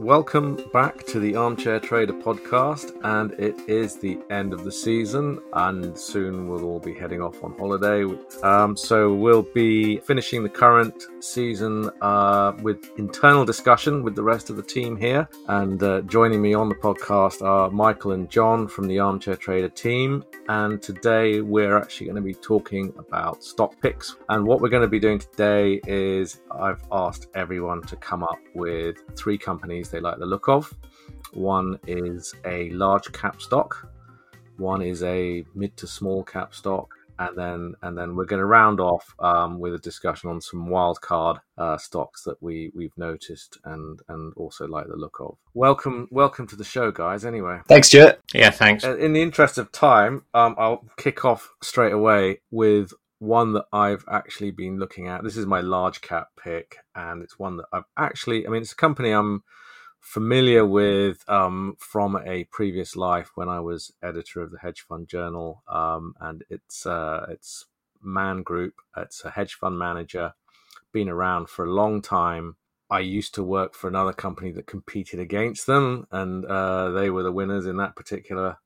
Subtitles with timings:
[0.00, 5.38] Welcome back to the Armchair Trader podcast, and it is the end of the season,
[5.52, 8.04] and soon we'll all be heading off on holiday.
[8.42, 14.50] Um, so we'll be finishing the current season uh, with internal discussion with the rest
[14.50, 18.66] of the team here, and uh, joining me on the podcast are Michael and John
[18.66, 20.24] from the Armchair Trader team.
[20.48, 24.16] And today we're actually going to be talking about stock picks.
[24.28, 28.38] And what we're going to be doing today is I've asked everyone to come up
[28.54, 30.72] with three companies companies they like the look of.
[31.32, 33.88] One is a large cap stock,
[34.56, 38.46] one is a mid to small cap stock, and then and then we're going to
[38.46, 42.96] round off um, with a discussion on some wild card uh, stocks that we we've
[42.96, 45.36] noticed and and also like the look of.
[45.54, 47.24] Welcome welcome to the show, guys.
[47.24, 48.20] Anyway, thanks, Stuart.
[48.32, 48.84] Yeah, thanks.
[48.84, 53.66] Uh, in the interest of time, um, I'll kick off straight away with one that
[53.72, 55.22] I've actually been looking at.
[55.22, 58.46] This is my large cap pick, and it's one that I've actually.
[58.46, 59.42] I mean, it's a company I'm
[60.00, 65.08] familiar with um, from a previous life when I was editor of the Hedge Fund
[65.08, 67.66] Journal, um, and it's uh, it's
[68.02, 68.74] Man Group.
[68.96, 70.34] It's a hedge fund manager,
[70.92, 72.56] been around for a long time.
[72.90, 77.22] I used to work for another company that competed against them, and uh, they were
[77.22, 78.58] the winners in that particular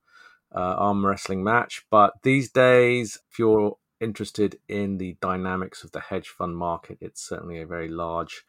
[0.53, 1.85] uh, arm wrestling match.
[1.89, 7.27] But these days, if you're interested in the dynamics of the hedge fund market, it's
[7.27, 8.43] certainly a very large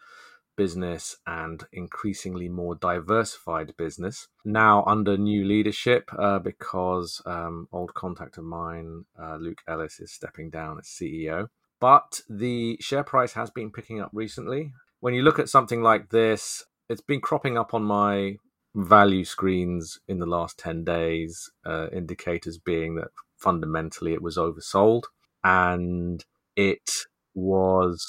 [0.57, 4.29] business and increasingly more diversified business.
[4.45, 10.13] Now under new leadership, uh, because um, old contact of mine, uh, Luke Ellis, is
[10.13, 11.47] stepping down as CEO.
[11.81, 14.73] But the share price has been picking up recently.
[15.01, 18.37] When you look at something like this, it's been cropping up on my
[18.75, 25.05] value screens in the last 10 days, uh, indicators being that fundamentally it was oversold
[25.45, 26.25] and
[26.57, 26.91] it
[27.35, 28.07] was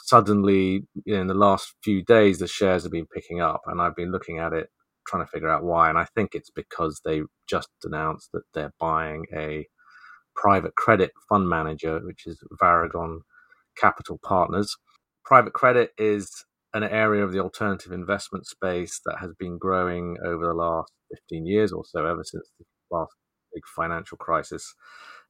[0.00, 4.12] suddenly in the last few days the shares have been picking up and i've been
[4.12, 4.68] looking at it
[5.06, 8.74] trying to figure out why and i think it's because they just announced that they're
[8.80, 9.66] buying a
[10.36, 13.18] private credit fund manager which is varagon
[13.76, 14.76] capital partners.
[15.24, 16.44] Private credit is
[16.74, 21.46] an area of the alternative investment space that has been growing over the last 15
[21.46, 23.12] years or so ever since the last
[23.54, 24.74] big financial crisis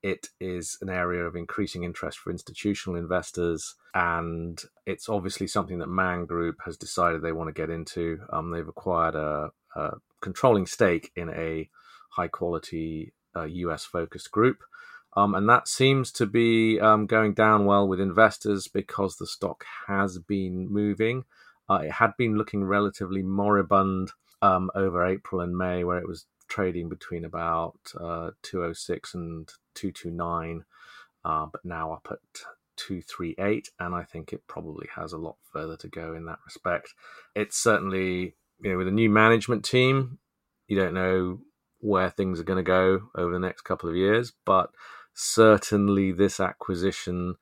[0.05, 5.89] it is an area of increasing interest for institutional investors, and it's obviously something that
[5.89, 8.21] Man Group has decided they want to get into.
[8.31, 11.71] Um, they've acquired a, a, controlling stake in a
[12.11, 14.59] high quality uh, US focused group.
[15.17, 19.65] Um, and that seems to be um, going down well with investors because the stock
[19.87, 21.25] has been moving.
[21.71, 24.11] Uh, it had been looking relatively moribund
[24.43, 30.65] um, over April and May, where it was trading between about uh, 206 and 229,
[31.25, 32.19] uh, but now up at
[32.77, 36.95] 238, and I think it probably has a lot further to go in that respect.
[37.35, 40.19] It's certainly, you know, with a new management team,
[40.69, 41.41] you don't know
[41.81, 44.71] where things are going to go over the next couple of years, but
[45.13, 47.37] certainly this acquisition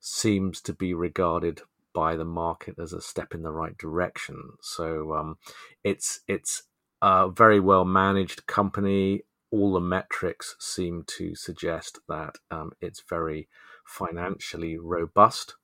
[0.00, 1.62] seems to be regarded
[1.94, 4.52] by the market as a step in the right direction.
[4.60, 5.38] So um,
[5.84, 6.64] it's it's
[7.00, 9.22] a very well managed company
[9.54, 13.48] all the metrics seem to suggest that um, it's very
[13.86, 15.54] financially robust,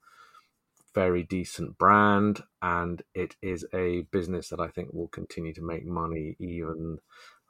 [0.95, 5.85] very decent brand, and it is a business that I think will continue to make
[5.85, 6.99] money even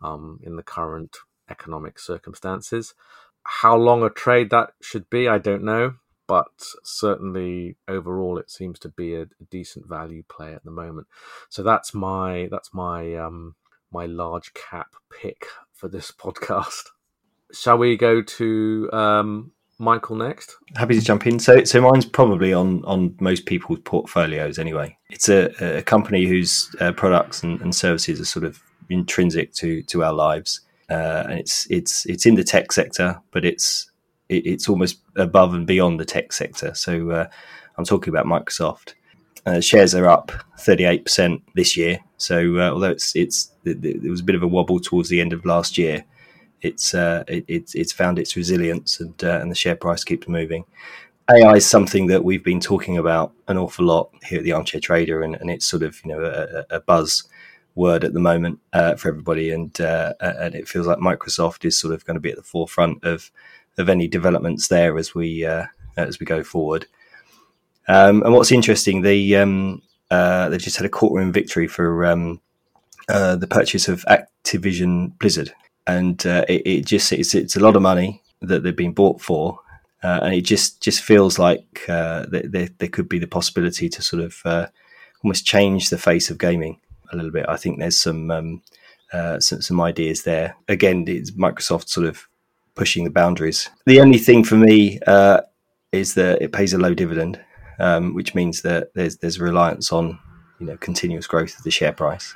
[0.02, 1.18] um, in the current
[1.50, 2.94] economic circumstances.
[3.42, 5.96] How long a trade that should be, I don't know,
[6.26, 11.06] but certainly overall, it seems to be a, decent value play at the moment.
[11.50, 13.56] So that's my that's my um,
[13.92, 15.46] my large cap pick
[15.80, 16.90] for this podcast.
[17.52, 20.54] Shall we go to um, Michael next?
[20.76, 21.38] Happy to jump in.
[21.38, 24.96] So, so mine's probably on on most people's portfolios anyway.
[25.08, 29.82] It's a, a company whose uh, products and, and, services are sort of intrinsic to
[29.84, 30.60] to our lives,
[30.90, 33.90] uh, and it's it's it's in the tech sector, but it's
[34.28, 36.74] it, it's almost above and beyond the tech sector.
[36.74, 37.26] So, uh,
[37.78, 38.92] I'm talking about Microsoft.
[39.46, 41.98] Uh, shares are up 38% this year.
[42.18, 45.32] So uh, although it's it's there was a bit of a wobble towards the end
[45.32, 46.04] of last year,
[46.60, 50.28] it's uh, it, it's it's found its resilience and uh, and the share price keeps
[50.28, 50.64] moving.
[51.30, 54.80] AI is something that we've been talking about an awful lot here at the Armchair
[54.80, 57.24] Trader, and, and it's sort of you know a, a buzz
[57.74, 61.78] word at the moment uh, for everybody, and uh, and it feels like Microsoft is
[61.78, 63.30] sort of going to be at the forefront of
[63.78, 65.46] of any developments there as we
[65.96, 66.86] as we go forward.
[67.90, 69.82] Um, and what's interesting, they um,
[70.12, 72.40] uh, they just had a courtroom victory for um,
[73.08, 75.52] uh, the purchase of Activision Blizzard,
[75.88, 79.20] and uh, it, it, just it's, it's a lot of money that they've been bought
[79.20, 79.58] for,
[80.04, 84.00] uh, and it just just feels like uh, there, there, could be the possibility to
[84.02, 84.66] sort of uh,
[85.24, 86.78] almost change the face of gaming.
[87.12, 87.46] a little bit.
[87.48, 88.62] I think there's some um,
[89.40, 90.54] some, some ideas there.
[90.68, 92.28] Again, it's Microsoft sort of
[92.76, 93.68] pushing the boundaries.
[93.86, 95.00] The only thing for me
[95.90, 97.40] is that it pays a low dividend,
[97.80, 100.18] um, which means that there's there's reliance on
[100.58, 102.34] you know continuous growth of the share price.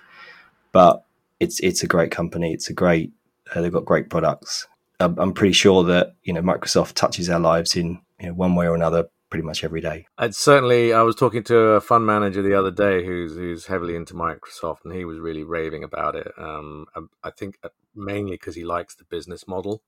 [0.72, 1.04] But
[1.40, 2.52] it's it's a great company.
[2.52, 3.12] It's a great.
[3.54, 4.66] Uh, they've got great products.
[5.00, 8.54] I'm, I'm pretty sure that you know Microsoft touches our lives in you know, one
[8.54, 10.06] way or another pretty much every day.
[10.16, 10.92] I'd certainly.
[10.92, 14.78] I was talking to a fund manager the other day who's who's heavily into Microsoft,
[14.84, 16.32] and he was really raving about it.
[16.38, 19.82] Um, I, I think uh, mainly because he likes the business model.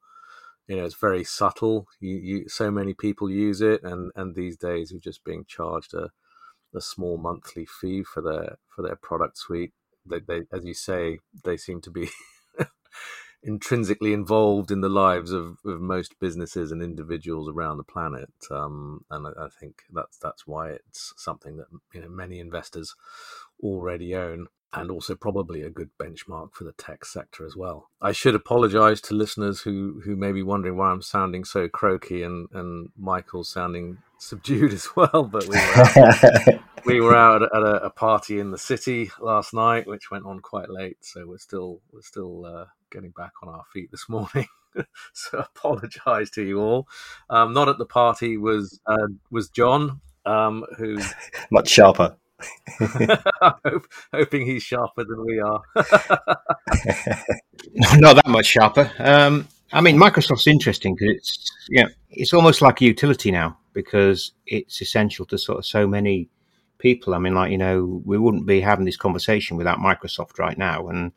[0.68, 1.86] You know, it's very subtle.
[2.00, 5.94] You, you, so many people use it, and and these days you're just being charged
[5.94, 6.10] a
[6.74, 9.72] a small monthly fee for their for their product suite.
[10.06, 12.10] They, they as you say, they seem to be
[13.46, 18.32] intrinsically involved in the lives of, of most businesses and individuals around the planet.
[18.50, 22.94] Um, and I, I, think that's that's why it's something that you know many investors
[23.62, 27.88] already own and also probably a good benchmark for the tech sector as well.
[28.02, 32.22] I should apologize to listeners who, who may be wondering why I'm sounding so croaky
[32.22, 35.30] and, and Michael's sounding subdued as well.
[35.30, 39.54] But we were out, we were out at, a, a, party in the city last
[39.54, 40.98] night, which went on quite late.
[41.00, 44.46] So we're still we're still uh, getting back on our feet this morning.
[45.12, 46.88] so apologise to you all.
[47.30, 50.98] Um, not at the party was uh, was John, um, who
[51.50, 52.16] much sharper.
[52.78, 55.62] hope, hoping he's sharper than we are.
[57.94, 58.90] Not that much sharper.
[58.98, 63.30] Um, I mean, Microsoft's interesting because it's yeah, you know, it's almost like a utility
[63.30, 66.28] now because it's essential to sort of so many
[66.78, 67.14] people.
[67.14, 70.88] I mean, like you know, we wouldn't be having this conversation without Microsoft right now,
[70.88, 71.12] and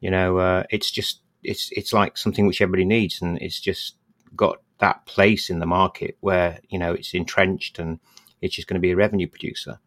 [0.00, 3.96] you know, uh, it's just it's it's like something which everybody needs, and it's just
[4.36, 7.98] got that place in the market where you know it's entrenched and
[8.40, 9.78] it's just going to be a revenue producer.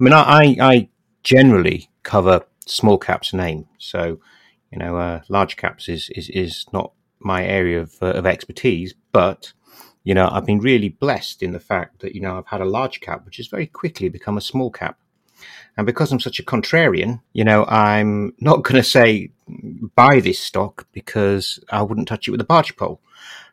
[0.00, 0.88] I mean, I I
[1.22, 4.18] generally cover small caps name, so
[4.72, 8.94] you know, uh, large caps is is is not my area of uh, of expertise,
[9.12, 9.52] but
[10.02, 12.66] you know, I've been really blessed in the fact that you know I've had a
[12.66, 14.98] large cap which has very quickly become a small cap.
[15.76, 19.30] And because I'm such a contrarian, you know, I'm not going to say
[19.94, 23.00] buy this stock because I wouldn't touch it with a barge pole.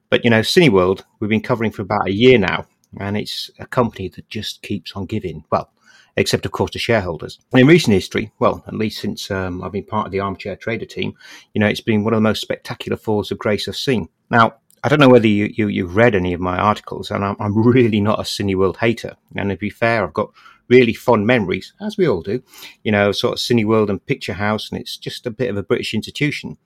[0.09, 2.65] But, you know, Cineworld, we've been covering for about a year now,
[2.99, 5.43] and it's a company that just keeps on giving.
[5.51, 5.71] Well,
[6.17, 7.39] except, of course, to shareholders.
[7.53, 10.85] In recent history, well, at least since um, I've been part of the armchair trader
[10.85, 11.13] team,
[11.53, 14.09] you know, it's been one of the most spectacular falls of grace I've seen.
[14.29, 17.35] Now, I don't know whether you, you, have read any of my articles, and I'm,
[17.39, 19.15] I'm really not a Cineworld hater.
[19.35, 20.31] And to be fair, I've got
[20.69, 22.41] really fond memories, as we all do,
[22.83, 25.63] you know, sort of Cineworld and Picture House, and it's just a bit of a
[25.63, 26.57] British institution.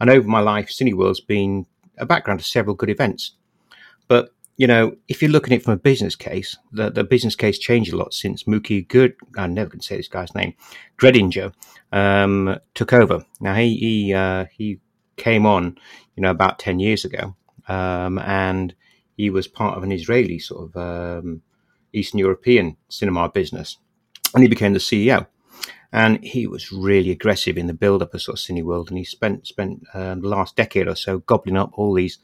[0.00, 1.66] And over my life, Cineworld's been
[1.98, 3.32] a background to several good events.
[4.08, 7.36] But, you know, if you're looking at it from a business case, the, the business
[7.36, 10.54] case changed a lot since Mookie Good, I never can say this guy's name,
[10.98, 11.52] Greidinger,
[11.92, 13.24] um, took over.
[13.40, 14.80] Now, he, he, uh, he
[15.16, 15.78] came on,
[16.16, 17.36] you know, about 10 years ago,
[17.68, 18.74] um, and
[19.16, 21.42] he was part of an Israeli sort of um,
[21.92, 23.78] Eastern European cinema business,
[24.34, 25.26] and he became the CEO.
[25.94, 29.46] And he was really aggressive in the build-up of sort of Cineworld, and he spent
[29.46, 32.18] spent um, the last decade or so gobbling up all these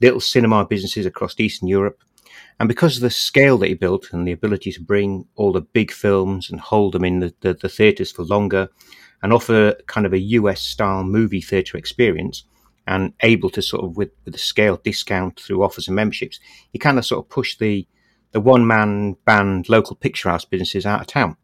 [0.00, 2.02] little cinema businesses across Eastern Europe.
[2.58, 5.60] And because of the scale that he built and the ability to bring all the
[5.60, 8.68] big films and hold them in the, the, the theatres for longer
[9.22, 12.44] and offer kind of a US style movie theatre experience
[12.86, 16.40] and able to sort of with, with the scale discount through offers and memberships,
[16.72, 17.86] he kind of sort of pushed the
[18.32, 21.36] the one man band local picture house businesses out of town.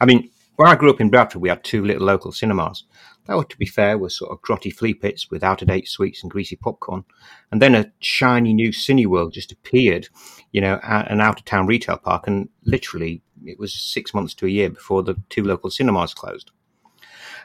[0.00, 2.84] I mean, where I grew up in Bradford, we had two little local cinemas.
[3.26, 6.22] That, to be fair, were sort of grotty flea pits with out of date sweets
[6.22, 7.04] and greasy popcorn.
[7.52, 10.08] And then a shiny new Cineworld just appeared,
[10.52, 12.26] you know, at an out of town retail park.
[12.26, 16.50] And literally, it was six months to a year before the two local cinemas closed.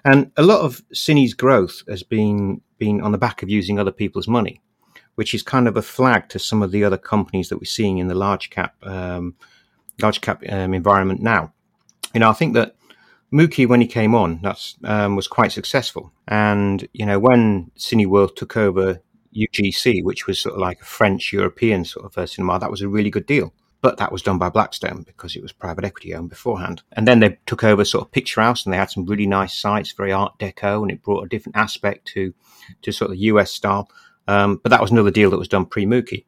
[0.04, 3.92] And a lot of Cine's growth has been, been on the back of using other
[3.92, 4.62] people's money
[5.16, 7.98] which is kind of a flag to some of the other companies that we're seeing
[7.98, 9.36] in the large cap um,
[10.02, 11.54] large cap um, environment now.
[12.14, 12.76] You know, I think that
[13.34, 16.14] Mookie, when he came on, that's um, was quite successful.
[16.28, 19.02] And you know, when Cineworld took over
[19.36, 22.82] UGC, which was sort of like a French European sort of uh, cinema, that was
[22.82, 23.54] a really good deal.
[23.82, 26.82] But that was done by Blackstone because it was private equity owned beforehand.
[26.94, 29.56] And then they took over sort of Picture House, and they had some really nice
[29.56, 32.34] sites, very Art Deco, and it brought a different aspect to
[32.82, 33.90] to sort of the US style.
[34.28, 36.26] Um, but that was another deal that was done pre Mookie.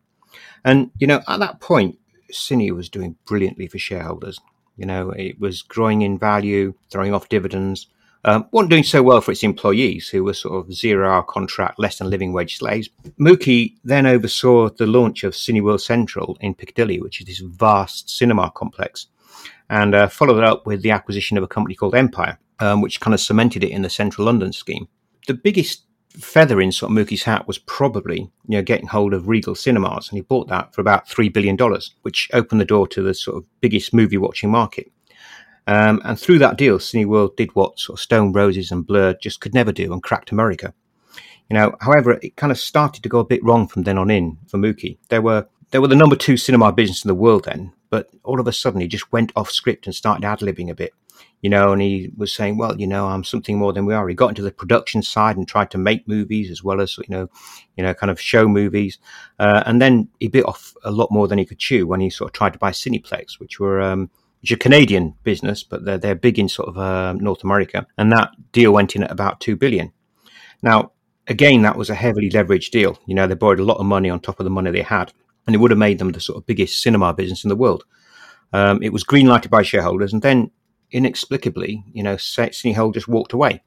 [0.64, 1.98] And, you know, at that point,
[2.32, 4.40] Cine was doing brilliantly for shareholders.
[4.76, 7.88] You know, it was growing in value, throwing off dividends.
[8.26, 11.80] Um, wasn't doing so well for its employees, who were sort of zero hour contract,
[11.80, 12.90] less than living wage slaves.
[13.20, 18.52] Mookie then oversaw the launch of Cineworld Central in Piccadilly, which is this vast cinema
[18.52, 19.08] complex,
[19.70, 22.38] and uh, followed it up with the acquisition of a company called Empire.
[22.60, 24.88] um, which kind of cemented it in the central London scheme.
[25.28, 25.84] The biggest
[26.20, 30.10] feather in sort of Mookie's hat was probably you know getting hold of Regal Cinemas,
[30.10, 33.14] and he bought that for about three billion dollars, which opened the door to the
[33.14, 34.92] sort of biggest movie watching market.
[35.68, 39.42] Um, and through that deal, Cineworld did what sort of Stone Roses and Blur just
[39.42, 40.74] could never do and cracked America.
[41.50, 44.10] You know, however, it kind of started to go a bit wrong from then on
[44.10, 44.98] in for Mookie.
[45.10, 48.40] There were there were the number two cinema business in the world then, but all
[48.40, 50.94] of a sudden he just went off script and started ad libbing a bit
[51.42, 54.08] you know, and he was saying, well, you know, I'm something more than we are.
[54.08, 57.06] He got into the production side and tried to make movies as well as, you
[57.10, 57.30] know,
[57.76, 58.98] you know, kind of show movies.
[59.38, 62.10] Uh, and then he bit off a lot more than he could chew when he
[62.10, 64.10] sort of tried to buy Cineplex, which were, um,
[64.42, 67.86] which are a Canadian business, but they're, they're big in sort of uh, North America.
[67.98, 69.92] And that deal went in at about 2 billion.
[70.64, 70.92] Now,
[71.28, 73.00] again, that was a heavily leveraged deal.
[73.06, 75.14] You know, they borrowed a lot of money on top of the money they had,
[75.46, 77.84] and it would have made them the sort of biggest cinema business in the world.
[78.54, 80.52] Um, it was green lighted by shareholders, and then
[80.92, 83.62] inexplicably, you know, Cineworld just walked away.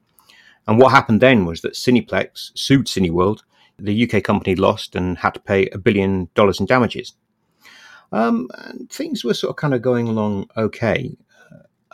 [0.67, 3.41] And what happened then was that Cineplex sued Cineworld.
[3.79, 7.13] The UK company lost and had to pay a billion dollars in damages.
[8.11, 11.17] Um, and things were sort of kind of going along okay.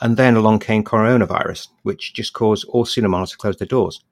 [0.02, 4.04] And then along came coronavirus, which just caused all cinemas to close their doors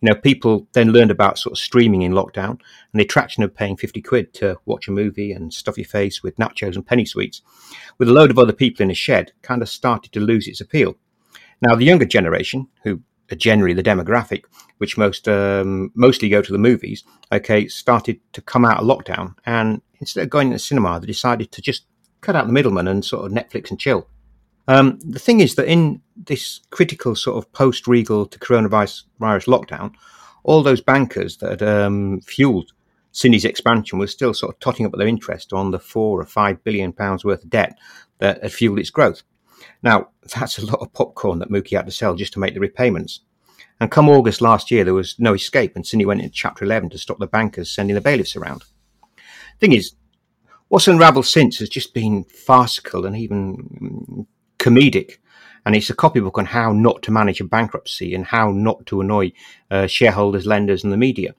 [0.00, 3.54] you know, people then learned about sort of streaming in lockdown and the attraction of
[3.54, 7.04] paying 50 quid to watch a movie and stuff your face with nachos and penny
[7.04, 7.42] sweets
[7.98, 10.60] with a load of other people in a shed kind of started to lose its
[10.60, 10.96] appeal.
[11.62, 14.44] Now, the younger generation, who are generally the demographic,
[14.78, 19.34] which most um, mostly go to the movies, okay, started to come out of lockdown.
[19.44, 21.84] And instead of going to the cinema, they decided to just
[22.20, 24.06] cut out the middleman and sort of Netflix and chill.
[24.68, 29.94] Um, the thing is that in this critical sort of post Regal to coronavirus lockdown,
[30.42, 32.72] all those bankers that um, fueled
[33.12, 36.62] Cine's expansion were still sort of totting up their interest on the four or five
[36.62, 37.76] billion pounds worth of debt
[38.18, 39.22] that had fueled its growth.
[39.82, 42.60] Now, that's a lot of popcorn that Mookie had to sell just to make the
[42.60, 43.20] repayments.
[43.80, 46.90] And come August last year, there was no escape, and Cine went into Chapter 11
[46.90, 48.64] to stop the bankers sending the bailiffs around.
[49.58, 49.94] Thing is,
[50.68, 54.26] what's unravelled since has just been farcical and even
[54.60, 55.16] comedic.
[55.66, 59.00] And it's a copybook on how not to manage a bankruptcy and how not to
[59.00, 59.32] annoy
[59.70, 61.34] uh, shareholders, lenders, and the media.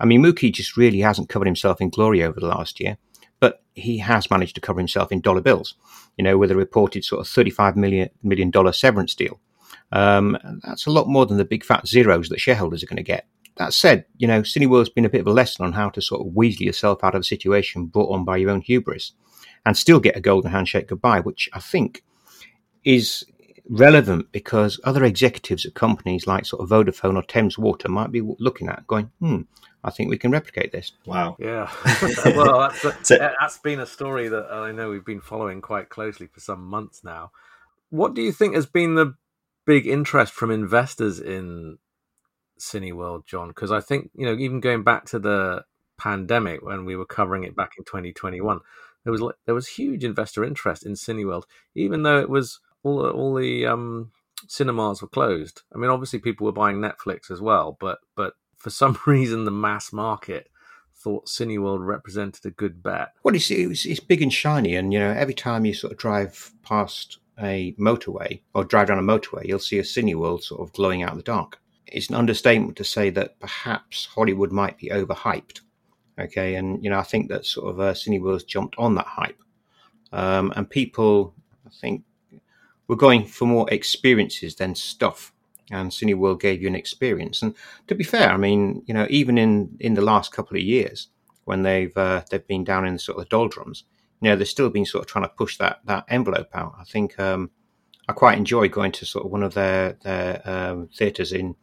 [0.00, 2.96] I mean, Mookie just really hasn't covered himself in glory over the last year,
[3.38, 5.74] but he has managed to cover himself in dollar bills,
[6.16, 9.38] you know, with a reported sort of $35 million, million severance deal.
[9.92, 13.02] Um, that's a lot more than the big fat zeros that shareholders are going to
[13.02, 13.26] get.
[13.56, 16.26] That said, you know, Cineworld's been a bit of a lesson on how to sort
[16.26, 19.12] of weasel yourself out of a situation brought on by your own hubris
[19.66, 22.02] and still get a golden handshake goodbye, which I think
[22.84, 23.24] is
[23.68, 28.20] relevant because other executives at companies like sort of Vodafone or Thames Water might be
[28.38, 29.42] looking at going, hmm,
[29.82, 30.92] I think we can replicate this.
[31.06, 31.36] Wow.
[31.38, 31.70] Yeah.
[32.26, 36.26] well, that's, a, that's been a story that I know we've been following quite closely
[36.26, 37.30] for some months now.
[37.90, 39.14] What do you think has been the
[39.64, 41.78] big interest from investors in
[42.58, 43.48] Cineworld, John?
[43.48, 45.64] Because I think, you know, even going back to the
[45.96, 48.60] pandemic when we were covering it back in 2021,
[49.04, 51.44] there was there was huge investor interest in Cineworld,
[51.74, 54.12] even though it was all all the um,
[54.48, 55.62] cinemas were closed.
[55.74, 59.50] I mean, obviously people were buying Netflix as well, but but for some reason the
[59.50, 60.48] mass market
[60.94, 63.12] thought Cineworld represented a good bet.
[63.22, 65.98] Well, it's, it's, it's big and shiny, and you know every time you sort of
[65.98, 70.72] drive past a motorway or drive down a motorway, you'll see a Cineworld sort of
[70.74, 71.58] glowing out in the dark.
[71.86, 75.60] It's an understatement to say that perhaps Hollywood might be overhyped.
[76.20, 79.42] Okay, and you know I think that sort of uh, Cineworld's jumped on that hype,
[80.12, 81.34] um, and people
[81.66, 82.04] I think
[82.90, 85.32] we're going for more experiences than stuff.
[85.70, 87.40] And Cineworld gave you an experience.
[87.40, 87.54] And
[87.86, 91.06] to be fair, I mean, you know, even in, in the last couple of years,
[91.44, 93.84] when they've uh, they've been down in the sort of doldrums,
[94.20, 96.74] you know, they've still been sort of trying to push that that envelope out.
[96.80, 97.52] I think um,
[98.08, 101.54] I quite enjoy going to sort of one of their their um, theatres in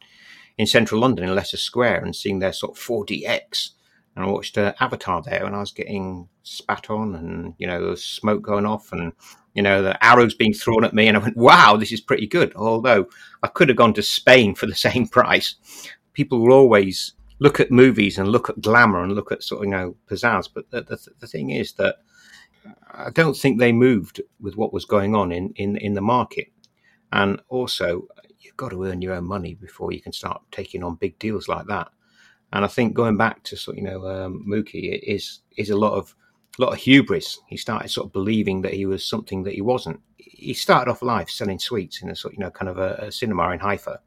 [0.58, 3.72] in central London in Leicester Square and seeing their sort of 4DX.
[4.18, 7.80] And I watched uh, Avatar there, and I was getting spat on, and you know,
[7.80, 9.14] there was smoke going off, and
[9.54, 12.26] you know, the arrows being thrown at me, and I went, "Wow, this is pretty
[12.26, 13.10] good." Although
[13.44, 15.54] I could have gone to Spain for the same price.
[16.14, 19.66] People will always look at movies and look at glamour and look at sort of
[19.66, 21.98] you know pizzazz, but the, the, the thing is that
[22.90, 26.48] I don't think they moved with what was going on in in in the market,
[27.14, 28.08] and also
[28.40, 31.48] you've got to earn your own money before you can start taking on big deals
[31.48, 31.90] like that.
[32.54, 35.94] And I think going back to sort you know um, Mookie is is a lot
[35.94, 36.16] of
[36.58, 37.40] a lot of hubris.
[37.48, 40.02] He started sort of believing that he was something that he wasn't.
[40.18, 43.12] He started off life selling sweets in a sort, you know, kind of a, a
[43.12, 44.00] cinema in Haifa,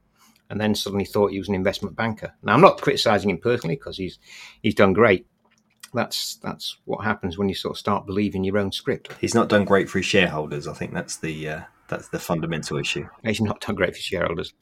[0.49, 2.35] and then suddenly thought he was an investment banker.
[2.43, 4.19] Now, I'm not criticizing him personally because he's
[4.63, 5.27] he's done great.
[5.93, 9.13] That's that's what happens when you sort of start believing your own script.
[9.21, 10.67] He's not done great for his shareholders.
[10.67, 13.07] I think that's the uh, that's the fundamental issue.
[13.25, 14.55] He's not done great for shareholders.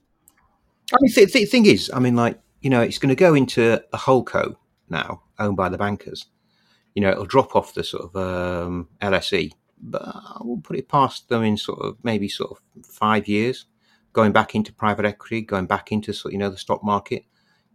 [0.93, 3.35] I mean, the th- thing is, I mean, like you know, it's going to go
[3.35, 4.57] into a holdco
[4.89, 6.27] now, owned by the bankers.
[6.95, 10.89] You know, it'll drop off the sort of um, LSE, but I will put it
[10.89, 13.67] past them in sort of maybe sort of five years,
[14.13, 17.25] going back into private equity, going back into sort of, you know the stock market.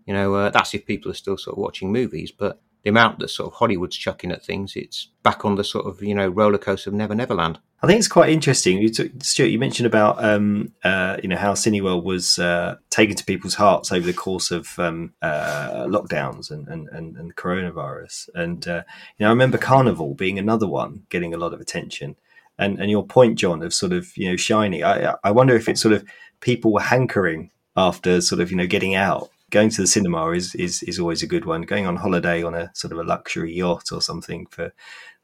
[0.05, 3.19] You know, uh, that's if people are still sort of watching movies, but the amount
[3.19, 6.27] that sort of Hollywood's chucking at things, it's back on the sort of you know
[6.27, 7.59] roller coaster of Never Never Land.
[7.83, 8.77] I think it's quite interesting.
[8.77, 13.13] You took, Stuart, you mentioned about um, uh, you know how Cineworld was uh, taken
[13.17, 18.29] to people's hearts over the course of um, uh, lockdowns and, and, and, and, coronavirus,
[18.35, 18.83] and uh,
[19.17, 22.15] you know I remember Carnival being another one getting a lot of attention.
[22.57, 24.81] And and your point, John, of sort of you know shiny.
[24.81, 26.05] I I wonder if it's sort of
[26.39, 30.55] people were hankering after sort of you know getting out going to the cinema is,
[30.55, 31.61] is is always a good one.
[31.61, 34.73] Going on holiday on a sort of a luxury yacht or something for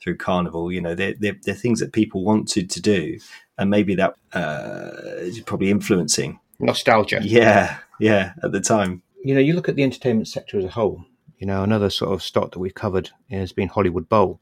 [0.01, 3.19] through Carnival, you know, they're, they're, they're things that people wanted to do,
[3.57, 7.19] and maybe that uh, is probably influencing nostalgia.
[7.21, 9.01] Yeah, yeah, at the time.
[9.25, 11.03] You know, you look at the entertainment sector as a whole.
[11.39, 14.39] You know, another sort of stock that we've covered has been Hollywood Bowl.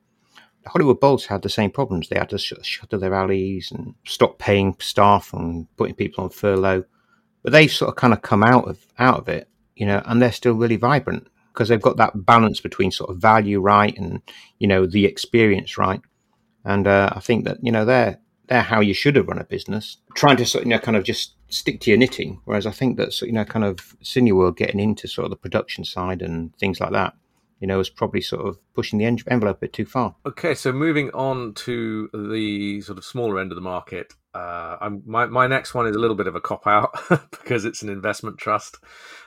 [0.64, 2.10] The Hollywood Bowls had the same problems.
[2.10, 6.30] They had to sh- shutter their alleys and stop paying staff and putting people on
[6.30, 6.84] furlough.
[7.42, 10.22] But they've sort of kind of come out of out of it you know, and
[10.22, 14.22] they're still really vibrant because they've got that balance between sort of value right and
[14.60, 16.02] you know the experience right.
[16.66, 19.44] And uh, I think that you know they're they're how you should have run a
[19.44, 22.42] business, trying to sort you know kind of just stick to your knitting.
[22.46, 25.86] Whereas I think that you know kind of Cineworld getting into sort of the production
[25.86, 27.14] side and things like that
[27.60, 30.16] you know, is probably sort of pushing the envelope a bit too far.
[30.26, 35.26] Okay, so moving on to the sort of smaller end of the market, uh, my
[35.26, 36.92] my next one is a little bit of a cop out
[37.32, 38.78] because it's an investment trust,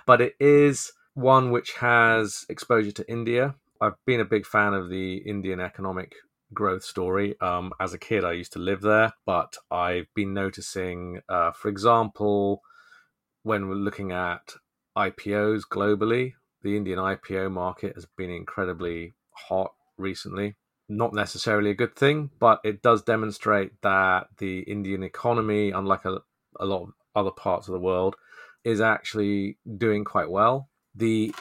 [0.07, 3.55] but it is one which has exposure to India.
[3.81, 6.15] I've been a big fan of the Indian economic
[6.53, 7.35] growth story.
[7.41, 11.69] Um, as a kid, I used to live there, but I've been noticing, uh, for
[11.69, 12.63] example,
[13.43, 14.55] when we're looking at
[14.97, 20.57] IPOs globally, the Indian IPO market has been incredibly hot recently
[20.91, 26.19] not necessarily a good thing, but it does demonstrate that the Indian economy, unlike a,
[26.59, 28.17] a lot of other parts of the world,
[28.65, 30.69] is actually doing quite well.
[30.95, 31.33] The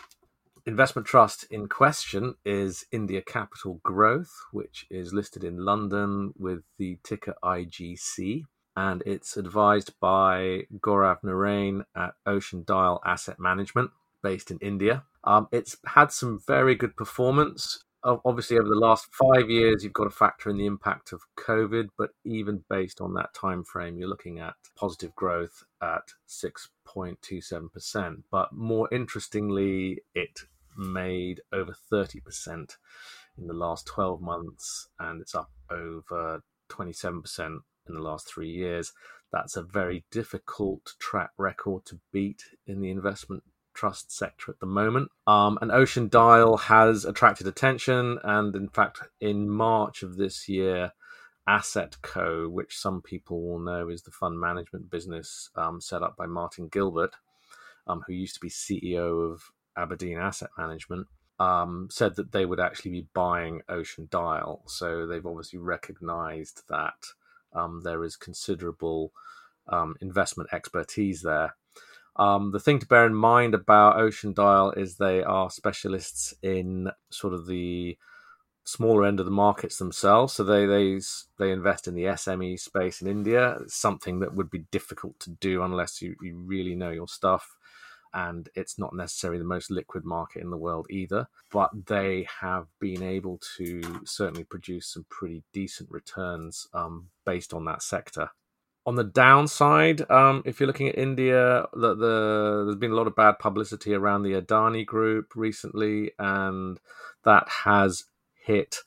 [0.65, 6.99] investment trust in question is India Capital Growth, which is listed in London with the
[7.03, 8.43] ticker IGC.
[8.75, 13.89] And it's advised by Gaurav Narain at Ocean Dial Asset Management,
[14.21, 15.03] based in India.
[15.23, 17.83] Um, it's had some very good performance.
[18.03, 21.89] Obviously over the last five years you've got to factor in the impact of covid
[21.97, 28.53] but even based on that time frame you're looking at positive growth at 6.27% but
[28.53, 30.43] more interestingly it
[30.77, 32.77] made over 30%
[33.37, 38.93] in the last 12 months and it's up over 27% in the last three years.
[39.31, 43.43] That's a very difficult track record to beat in the investment
[43.79, 45.09] trust sector at the moment.
[45.25, 50.91] Um, and Ocean Dial has attracted attention, and in fact, in March of this year,
[51.47, 56.17] Asset Co, which some people will know is the fund management business um, set up
[56.17, 57.15] by Martin Gilbert,
[57.87, 59.43] um, who used to be CEO of
[59.77, 61.07] Aberdeen Asset Management,
[61.39, 64.61] um, said that they would actually be buying Ocean Dial.
[64.67, 67.05] So they've obviously recognized that
[67.53, 69.13] um, there is considerable
[69.69, 71.55] um, investment expertise there.
[72.19, 76.91] Um, the thing to bear in mind about Ocean Dial is they are specialists in
[77.09, 77.97] sort of the
[78.65, 80.33] smaller end of the markets themselves.
[80.33, 80.99] So they they
[81.37, 83.57] they invest in the SME space in India.
[83.61, 87.55] It's something that would be difficult to do unless you, you really know your stuff.
[88.13, 91.27] And it's not necessarily the most liquid market in the world either.
[91.51, 97.63] But they have been able to certainly produce some pretty decent returns um, based on
[97.65, 98.31] that sector
[98.85, 103.07] on the downside, um, if you're looking at India, the, the, there's been a lot
[103.07, 106.79] of bad publicity around the Adani group recently, and
[107.23, 108.05] that has
[108.45, 108.77] hit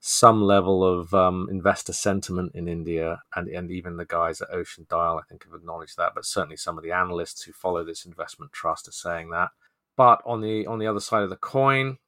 [0.00, 4.86] some level of um, investor sentiment in India, and and even the guys at Ocean
[4.88, 6.12] Dial, I think, have acknowledged that.
[6.14, 9.50] But certainly, some of the analysts who follow this investment trust are saying that.
[9.96, 11.98] But on the on the other side of the coin,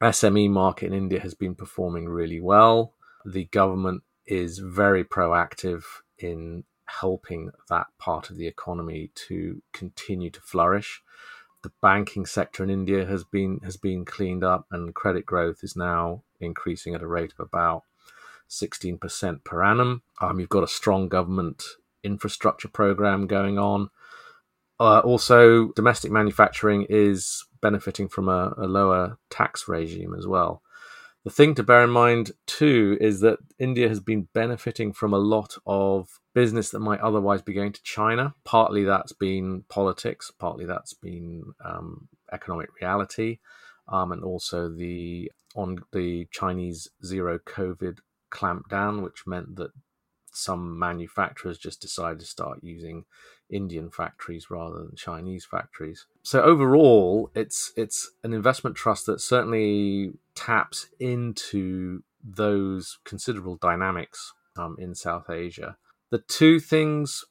[0.00, 2.94] SME market in India has been performing really well.
[3.24, 5.82] The government is very proactive
[6.18, 11.02] in helping that part of the economy to continue to flourish.
[11.62, 15.76] The banking sector in India has been has been cleaned up, and credit growth is
[15.76, 17.82] now increasing at a rate of about
[18.48, 20.02] 16% per annum.
[20.20, 21.64] Um, you've got a strong government
[22.02, 23.90] infrastructure program going on.
[24.80, 30.62] Uh, also, domestic manufacturing is benefiting from a, a lower tax regime as well
[31.28, 35.18] The thing to bear in mind too is that India has been benefiting from a
[35.18, 38.34] lot of business that might otherwise be going to China.
[38.46, 43.40] Partly that's been politics, partly that's been um, economic reality,
[43.88, 47.98] um, and also the on the Chinese zero COVID
[48.32, 49.72] clampdown, which meant that
[50.32, 53.04] some manufacturers just decided to start using
[53.50, 56.06] Indian factories rather than Chinese factories.
[56.22, 64.76] So overall, it's it's an investment trust that certainly taps into those considerable dynamics um,
[64.78, 65.76] in South Asia.
[66.10, 67.24] The two things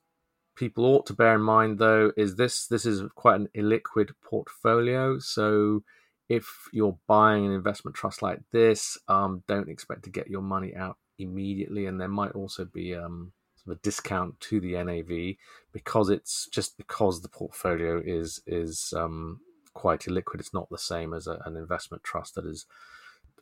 [0.56, 5.20] people ought to bear in mind, though, is this this is quite an illiquid portfolio.
[5.20, 5.84] So
[6.30, 10.76] if you're buying an investment trust like this, um, don't expect to get your money
[10.76, 13.32] out immediately, and there might also be um,
[13.70, 15.36] a discount to the NAV
[15.72, 19.42] because it's just because the portfolio is is um,
[19.74, 20.40] quite illiquid.
[20.40, 22.66] It's not the same as a, an investment trust that is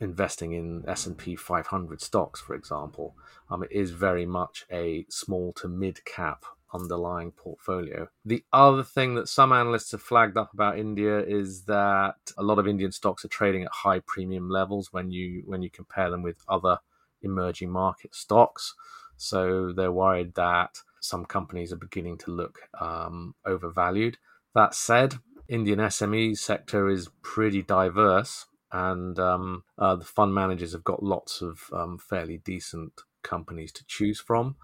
[0.00, 3.16] investing in S and P 500 stocks, for example.
[3.50, 8.08] Um, it is very much a small to mid cap underlying portfolio.
[8.24, 12.58] The other thing that some analysts have flagged up about India is that a lot
[12.58, 16.22] of Indian stocks are trading at high premium levels when you when you compare them
[16.22, 16.78] with other
[17.22, 18.74] emerging market stocks.
[19.16, 24.18] So they're worried that some companies are beginning to look um, overvalued.
[24.54, 25.14] That said,
[25.48, 31.40] Indian SME sector is pretty diverse, and um, uh, the fund managers have got lots
[31.40, 34.56] of um, fairly decent companies to choose from.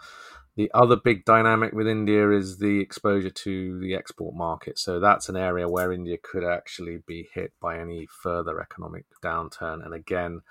[0.54, 4.78] The other big dynamic with India is the exposure to the export market.
[4.78, 9.82] So that's an area where India could actually be hit by any further economic downturn.
[9.84, 10.42] And again,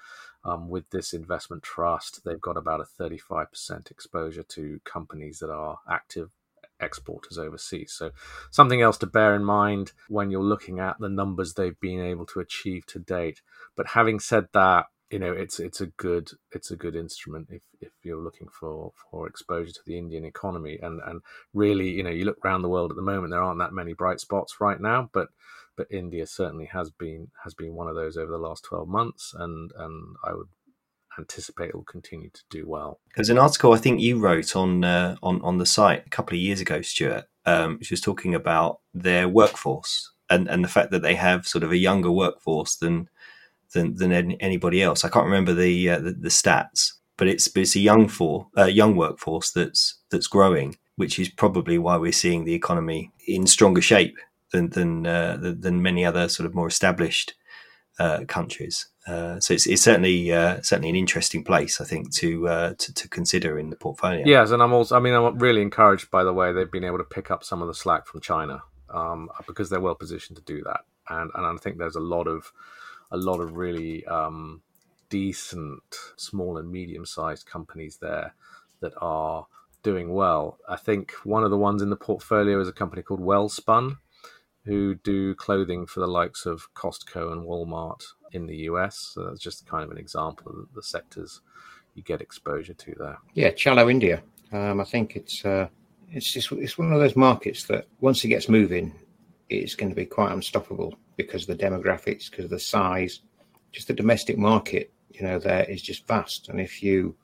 [0.43, 5.79] um, with this investment trust, they've got about a 35% exposure to companies that are
[5.89, 6.31] active
[6.79, 7.93] exporters overseas.
[7.93, 8.11] So,
[8.49, 12.25] something else to bear in mind when you're looking at the numbers they've been able
[12.27, 13.41] to achieve to date.
[13.75, 17.61] But having said that, you know it's it's a good it's a good instrument if,
[17.81, 21.21] if you're looking for for exposure to the Indian economy and and
[21.53, 23.93] really you know you look around the world at the moment there aren't that many
[23.93, 25.27] bright spots right now but
[25.75, 29.33] but India certainly has been has been one of those over the last 12 months
[29.37, 30.49] and and I would
[31.19, 32.99] anticipate it will continue to do well.
[33.15, 36.35] There's an article I think you wrote on uh, on on the site a couple
[36.35, 40.91] of years ago Stuart um, which was talking about their workforce and and the fact
[40.91, 43.09] that they have sort of a younger workforce than
[43.73, 45.03] than than anybody else.
[45.03, 48.65] I can't remember the uh, the, the, stats, but it's it's a young for uh,
[48.65, 53.81] young workforce that's that's growing, which is probably why we're seeing the economy in stronger
[53.81, 54.17] shape
[54.51, 57.33] than than uh, than many other sort of more established
[57.99, 58.87] uh, countries.
[59.07, 63.09] Uh, so it's, it's certainly uh, certainly an interesting place, I think, to, to, to
[63.09, 64.23] consider in the portfolio.
[64.25, 66.99] Yes, and I'm also I mean I'm really encouraged by the way they've been able
[66.99, 70.43] to pick up some of the slack from China um, because they're well positioned to
[70.43, 72.51] do that, and and I think there's a lot of
[73.11, 74.61] a lot of really um,
[75.09, 75.83] decent
[76.15, 78.33] small and medium sized companies there
[78.79, 79.45] that are
[79.83, 80.57] doing well.
[80.67, 83.97] I think one of the ones in the portfolio is a company called Welspun,
[84.65, 89.11] who do clothing for the likes of Costco and Walmart in the US.
[89.13, 91.41] So that's just kind of an example of the sectors
[91.95, 93.17] you get exposure to there.
[93.33, 94.21] Yeah, Chalo India.
[94.51, 95.67] Um, I think it's uh,
[96.09, 98.93] it's just it's one of those markets that once it gets moving,
[99.49, 103.21] it's going to be quite unstoppable because of the demographics, because of the size,
[103.71, 104.91] just the domestic market.
[105.09, 107.15] You know, there is just vast, and if you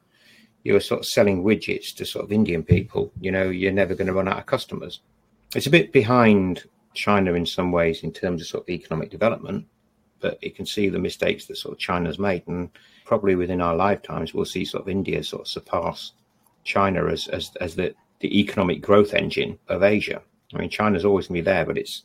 [0.63, 3.95] you are sort of selling widgets to sort of Indian people, you know, you're never
[3.95, 5.01] going to run out of customers.
[5.55, 6.65] It's a bit behind
[6.97, 9.65] China in some ways in terms of sort of economic development,
[10.19, 12.69] but you can see the mistakes that sort of China's made, and
[13.05, 16.13] probably within our lifetimes we'll see sort of India sort of surpass
[16.63, 20.21] China as as as the the economic growth engine of Asia.
[20.53, 22.03] I mean, China's always going to be there, but it's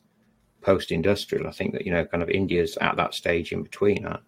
[0.61, 1.47] post-industrial.
[1.47, 4.21] I think that you know, kind of India's at that stage in between that,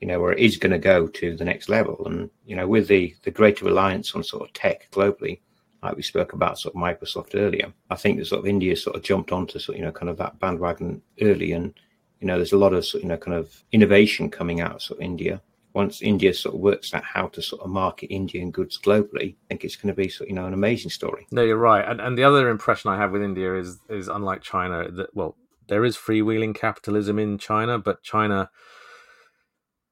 [0.00, 2.06] you know, where it is going to go to the next level.
[2.06, 5.40] And you know, with the the greater reliance on sort of tech globally,
[5.84, 8.96] like we spoke about sort of Microsoft earlier, I think that sort of India sort
[8.96, 11.74] of jumped onto sort of, you know kind of that bandwagon early, and
[12.20, 14.76] you know, there's a lot of sort of, you know kind of innovation coming out
[14.76, 15.42] of sort of India.
[15.74, 19.36] Once India sort of works out how to sort of market Indian goods globally, I
[19.48, 21.26] think it's going to be sort of, you know an amazing story.
[21.30, 21.86] No, you're right.
[21.86, 25.36] And, and the other impression I have with India is is unlike China that well,
[25.68, 28.50] there is freewheeling capitalism in China, but China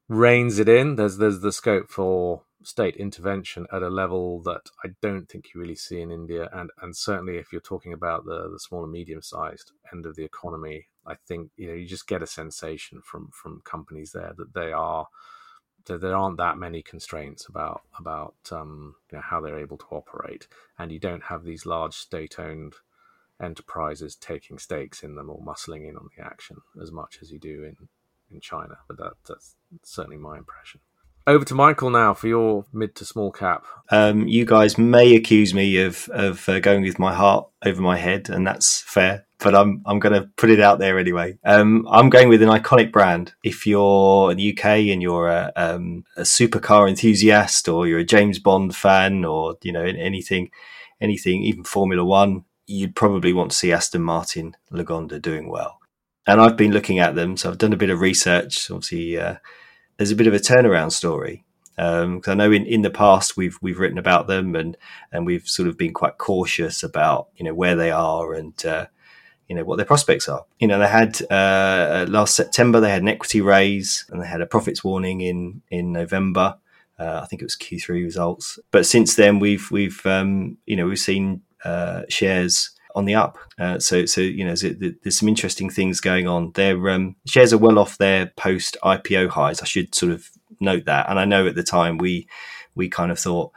[0.09, 0.97] reins it in.
[0.97, 5.61] There's there's the scope for state intervention at a level that I don't think you
[5.61, 8.93] really see in India, and and certainly if you're talking about the the small and
[8.93, 13.01] medium sized end of the economy, I think you know you just get a sensation
[13.03, 15.07] from from companies there that they are
[15.87, 19.87] that there aren't that many constraints about about um, you know, how they're able to
[19.91, 20.47] operate,
[20.79, 22.75] and you don't have these large state owned
[23.41, 27.39] enterprises taking stakes in them or muscling in on the action as much as you
[27.39, 27.89] do in,
[28.31, 28.79] in China.
[28.87, 30.81] But that, that's certainly my impression.
[31.25, 33.65] Over to Michael now for your mid to small cap.
[33.91, 37.97] Um, you guys may accuse me of of uh, going with my heart over my
[37.97, 39.25] head, and that's fair.
[39.39, 41.39] But I'm I'm going to put it out there anyway.
[41.45, 43.35] Um, I'm going with an iconic brand.
[43.45, 48.05] If you're in the UK and you're a, um, a supercar enthusiast, or you're a
[48.05, 50.51] James Bond fan, or you know anything,
[51.01, 55.79] anything, even Formula One, you'd probably want to see Aston Martin Lagonda doing well.
[56.27, 58.73] And I've been looking at them, so I've done a bit of research.
[58.73, 59.19] Obviously.
[59.21, 59.37] Uh,
[59.97, 61.45] there's a bit of a turnaround story.
[61.77, 64.77] Because um, I know in, in the past we've we've written about them and
[65.11, 68.87] and we've sort of been quite cautious about you know where they are and uh,
[69.49, 70.45] you know what their prospects are.
[70.59, 74.43] You know they had uh, last September they had an equity raise and they had
[74.43, 76.57] a profits warning in in November.
[76.99, 78.59] Uh, I think it was Q3 results.
[78.71, 83.39] But since then we've we've um, you know we've seen uh, shares on the up.
[83.59, 86.53] Uh, so, so you know, there's some interesting things going on.
[86.53, 89.61] Their um, shares are well off their post IPO highs.
[89.61, 91.09] I should sort of note that.
[91.09, 92.29] And I know at the time we
[92.75, 93.53] we kind of thought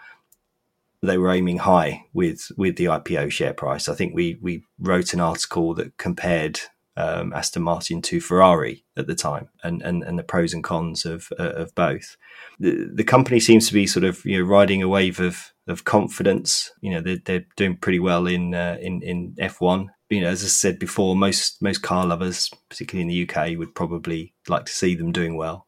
[1.01, 3.87] they were aiming high with with the IPO share price.
[3.87, 6.59] I think we we wrote an article that compared
[6.97, 11.05] um, Aston Martin to Ferrari at the time, and, and, and the pros and cons
[11.05, 12.15] of uh, of both.
[12.59, 15.83] The, the company seems to be sort of you know riding a wave of of
[15.83, 16.71] confidence.
[16.81, 19.91] You know they're, they're doing pretty well in uh, in in F one.
[20.09, 23.75] You know, as I said before, most most car lovers, particularly in the UK, would
[23.75, 25.67] probably like to see them doing well.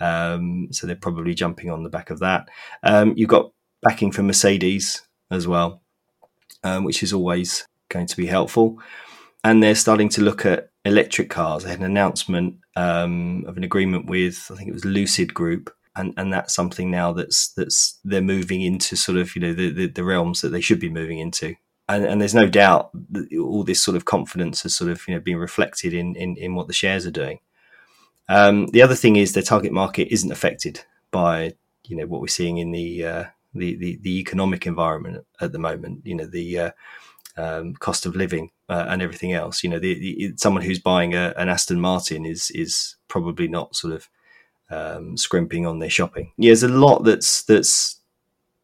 [0.00, 2.48] Um, so they're probably jumping on the back of that.
[2.84, 3.50] Um, you've got
[3.82, 5.82] backing from Mercedes as well,
[6.62, 8.78] um, which is always going to be helpful
[9.48, 11.64] and they're starting to look at electric cars.
[11.64, 15.74] They had an announcement um, of an agreement with, I think it was Lucid Group,
[15.96, 19.70] and, and that's something now that's that's they're moving into sort of you know the,
[19.70, 21.56] the, the realms that they should be moving into.
[21.88, 25.14] And, and there's no doubt that all this sort of confidence has sort of you
[25.14, 27.38] know been reflected in in, in what the shares are doing.
[28.28, 32.26] Um, the other thing is their target market isn't affected by you know what we're
[32.26, 36.02] seeing in the uh, the, the, the economic environment at the moment.
[36.04, 36.70] You know the uh,
[37.38, 39.62] um, cost of living uh, and everything else.
[39.62, 43.76] You know, the, the, someone who's buying a, an Aston Martin is is probably not
[43.76, 44.08] sort of
[44.70, 46.32] um, scrimping on their shopping.
[46.36, 48.00] Yeah, there's a lot that's that's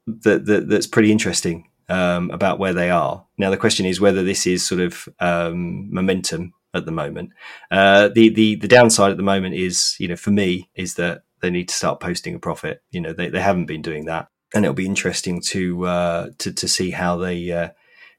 [0.07, 3.25] that, that that's pretty interesting um, about where they are.
[3.39, 7.31] Now the question is whether this is sort of um, momentum at the moment.
[7.71, 11.23] Uh, the the the downside at the moment is, you know, for me, is that
[11.41, 12.83] they need to start posting a profit.
[12.91, 16.53] You know, they, they haven't been doing that, and it'll be interesting to uh, to
[16.53, 17.69] to see how they uh,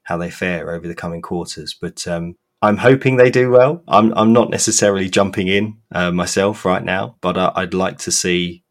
[0.06, 1.76] how they fare over the coming quarters.
[1.78, 3.82] But um, I'm hoping they do well.
[3.88, 8.12] I'm I'm not necessarily jumping in uh, myself right now, but I, would like to
[8.12, 8.64] see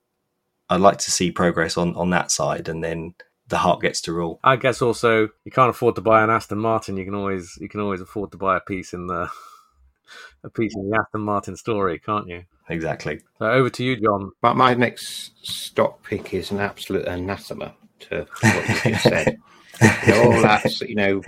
[0.69, 3.15] I'd like to see progress on on that side, and then
[3.47, 4.39] the heart gets to rule.
[4.43, 6.97] I guess also you can't afford to buy an Aston Martin.
[6.97, 9.29] You can always you can always afford to buy a piece in the
[10.43, 12.45] a piece in the Aston Martin story, can't you?
[12.69, 13.19] Exactly.
[13.39, 14.31] So over to you, John.
[14.41, 19.37] But my next stock pick is an absolute anathema to what you just said.
[19.81, 21.21] You know, all that, you know,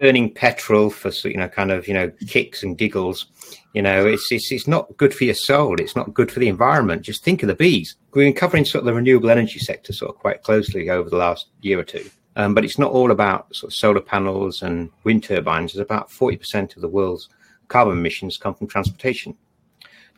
[0.00, 3.26] burning petrol for you know, kind of you know, kicks and giggles.
[3.74, 5.80] You know, it's, it's it's not good for your soul.
[5.80, 7.02] It's not good for the environment.
[7.02, 7.96] Just think of the bees.
[8.12, 11.16] We've been covering sort of the renewable energy sector sort of quite closely over the
[11.16, 12.08] last year or two.
[12.36, 15.72] Um, but it's not all about sort of solar panels and wind turbines.
[15.72, 17.28] It's about 40% of the world's
[17.68, 19.36] carbon emissions come from transportation.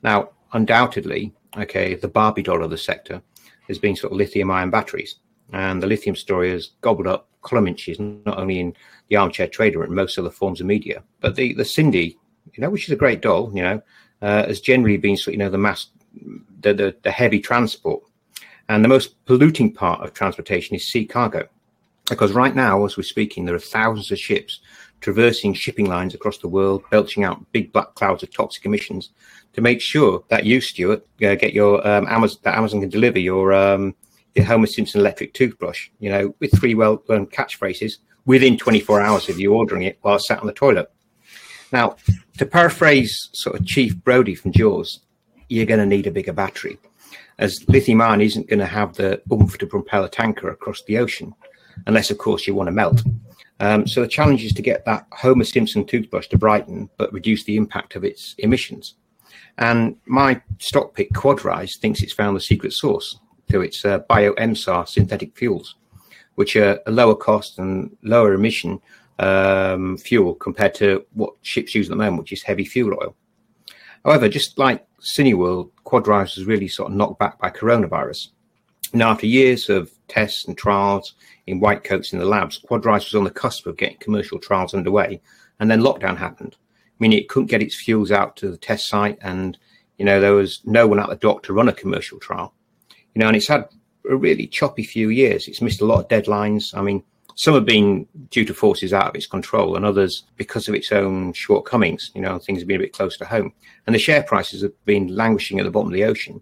[0.03, 3.21] Now, undoubtedly, okay, the Barbie doll of the sector
[3.69, 5.17] has been sort of lithium ion batteries.
[5.55, 8.75] And the lithium story has gobbled up column inches, not only in
[9.09, 12.19] the armchair trader and most other forms of media, but the, the Cindy,
[12.55, 13.81] you know, which is a great doll, you know,
[14.21, 15.87] uh, has generally been, you know, the mass,
[16.61, 18.03] the, the, the heavy transport.
[18.69, 21.47] And the most polluting part of transportation is sea cargo.
[22.09, 24.59] Because right now, as we're speaking, there are thousands of ships
[25.01, 29.11] traversing shipping lines across the world, belching out big black clouds of toxic emissions
[29.53, 33.21] to make sure that you, Stuart, uh, get your um, Amazon, that Amazon can deliver
[33.21, 33.95] your um,
[34.35, 39.29] the Homer Simpson electric toothbrush, you know, with three well learned catchphrases within 24 hours
[39.29, 40.91] of you ordering it while sat on the toilet.
[41.73, 41.97] Now,
[42.39, 45.01] to paraphrase sort of Chief Brody from Jaws,
[45.49, 46.79] you're going to need a bigger battery,
[47.39, 50.99] as lithium ion isn't going to have the oomph to propel a tanker across the
[50.99, 51.35] ocean,
[51.87, 53.03] unless, of course, you want to melt.
[53.61, 57.45] Um, so the challenge is to get that Homer Simpson toothbrush to brighten, but reduce
[57.45, 58.95] the impact of its emissions.
[59.59, 63.19] And my stock pick Quadrise thinks it's found the secret sauce
[63.51, 65.77] to its uh, bio-MSAR synthetic fuels,
[66.35, 68.81] which are a lower cost and lower emission
[69.19, 73.15] um, fuel compared to what ships use at the moment, which is heavy fuel oil.
[74.05, 78.29] However, just like Cineworld, Quadrise was really sort of knocked back by coronavirus.
[78.93, 81.15] Now, after years of tests and trials
[81.47, 84.75] in white coats in the labs, Quadrise was on the cusp of getting commercial trials
[84.75, 85.21] underway,
[85.59, 86.57] and then lockdown happened.
[86.99, 89.59] Meaning it couldn't get its fuels out to the test site, and
[89.99, 92.55] you know there was no one at the dock to run a commercial trial
[93.15, 93.69] You know, and it's had
[94.09, 95.49] a really choppy few years.
[95.49, 96.77] It's missed a lot of deadlines.
[96.77, 97.03] I mean,
[97.37, 100.93] some have been due to forces out of its control, and others because of its
[100.93, 102.11] own shortcomings.
[102.15, 103.53] You know, things have been a bit close to home,
[103.87, 106.41] and the share prices have been languishing at the bottom of the ocean.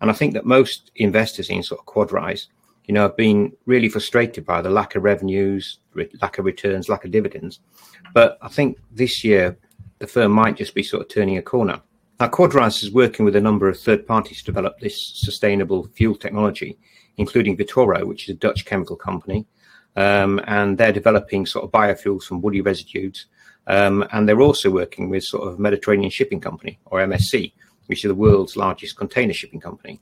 [0.00, 2.48] And I think that most investors in sort of Quadrise,
[2.86, 5.78] you know, have been really frustrated by the lack of revenues,
[6.20, 7.60] lack of returns, lack of dividends.
[8.12, 9.56] But I think this year
[10.00, 11.80] the firm might just be sort of turning a corner.
[12.22, 16.14] Now, Quadrise is working with a number of third parties to develop this sustainable fuel
[16.14, 16.78] technology,
[17.16, 19.44] including Vertoro, which is a Dutch chemical company,
[19.96, 23.26] um, and they're developing sort of biofuels from woody residues.
[23.66, 27.54] Um, and they're also working with sort of Mediterranean Shipping Company or MSC,
[27.86, 30.00] which is the world's largest container shipping company.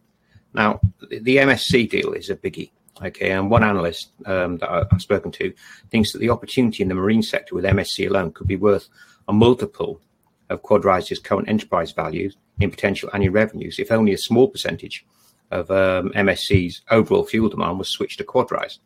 [0.52, 0.78] Now,
[1.08, 2.70] the MSC deal is a biggie.
[3.02, 5.54] Okay, and one analyst um, that I've spoken to
[5.90, 8.90] thinks that the opportunity in the marine sector with MSC alone could be worth
[9.26, 10.02] a multiple
[10.50, 15.06] of Quadrise's current enterprise values in potential annual revenues if only a small percentage
[15.50, 18.78] of um, MSC's overall fuel demand was switched to Quadrise.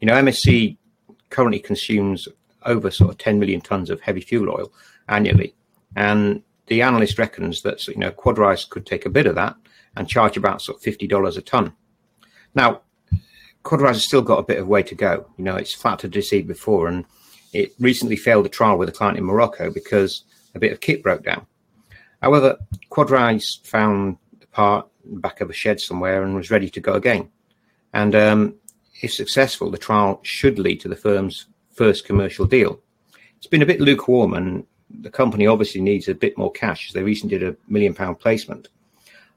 [0.00, 0.76] You know, MSC
[1.28, 2.26] currently consumes
[2.64, 4.72] over sort of 10 million tons of heavy fuel oil
[5.08, 5.54] annually,
[5.96, 9.56] and the analyst reckons that you know Quadrise could take a bit of that
[9.96, 11.72] and charge about sort of fifty dollars a ton.
[12.54, 12.82] Now,
[13.64, 15.26] Quadrise has still got a bit of way to go.
[15.36, 17.04] You know, it's flattered to see before, and
[17.52, 21.02] it recently failed a trial with a client in Morocco because a bit of kit
[21.02, 21.46] broke down.
[22.22, 22.58] However,
[22.90, 26.80] Quadrise found the part in the back of a shed somewhere and was ready to
[26.80, 27.30] go again.
[27.92, 28.54] And um,
[29.02, 32.80] if successful, the trial should lead to the firm's first commercial deal.
[33.38, 36.88] It's been a bit lukewarm, and the company obviously needs a bit more cash.
[36.88, 38.68] As they recently did a million pound placement.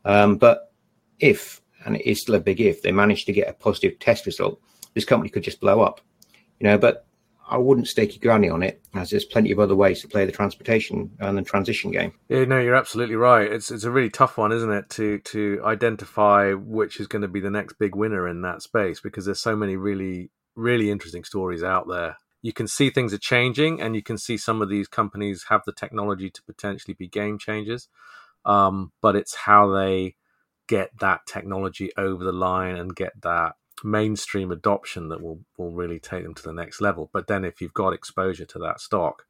[0.04, 0.74] Um, but
[1.20, 4.26] if, and it is still a big if, they manage to get a positive test
[4.26, 4.60] result,
[4.94, 6.02] this company could just blow up.
[6.60, 7.06] You know, but
[7.50, 10.26] I wouldn't stake your granny on it, as there's plenty of other ways to play
[10.26, 12.14] the transportation and the transition game.
[12.30, 13.52] Yeah, no, you're absolutely right.
[13.52, 17.28] It's it's a really tough one, isn't it, to to identify which is going to
[17.28, 21.24] be the next big winner in that space because there's so many really really interesting
[21.24, 22.18] stories out there.
[22.42, 25.62] You can see things are changing, and you can see some of these companies have
[25.66, 27.88] the technology to potentially be game changers.
[28.46, 30.16] Um, but it's how they
[30.68, 36.00] get that technology over the line and get that mainstream adoption that will will really
[36.00, 37.10] take them to the next level.
[37.14, 39.26] But then if you've got exposure to that stock,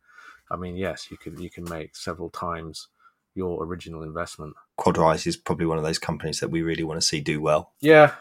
[0.50, 2.88] I mean, yes, you can you can make several times
[3.36, 4.56] your original investment.
[4.80, 7.72] Quadrise is probably one of those companies that we really want to see do well.
[7.82, 8.14] Yeah,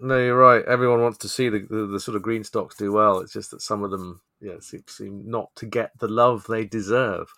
[0.00, 0.64] no, you're right.
[0.64, 3.20] Everyone wants to see the, the, the sort of green stocks do well.
[3.20, 6.64] It's just that some of them, yeah, seem, seem not to get the love they
[6.64, 7.32] deserve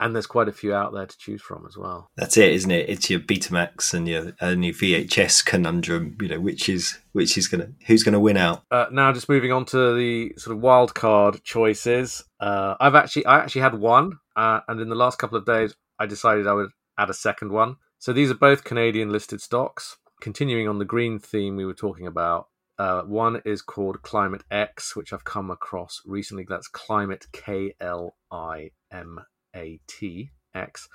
[0.00, 2.10] and there's quite a few out there to choose from as well.
[2.16, 2.88] That's it, isn't it?
[2.88, 6.16] It's your Betamax and your and your VHS conundrum.
[6.20, 8.62] You know, which is which is gonna who's gonna win out.
[8.70, 12.24] Uh, now, just moving on to the sort of wild card choices.
[12.40, 15.74] Uh, I've actually I actually had one, uh, and in the last couple of days,
[15.98, 17.76] I decided I would add a second one.
[17.98, 19.96] So these are both Canadian listed stocks.
[20.20, 22.48] Continuing on the green theme we were talking about,
[22.78, 26.44] uh, one is called Klimat X, which I've come across recently.
[26.48, 29.20] That's Climate K L I M
[29.54, 30.88] ATX,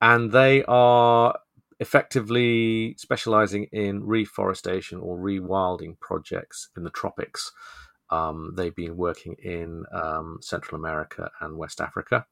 [0.00, 1.38] and they are
[1.80, 7.52] effectively specializing in reforestation or rewilding projects in the tropics.
[8.10, 12.26] Um, they've been working in um, Central America and West Africa.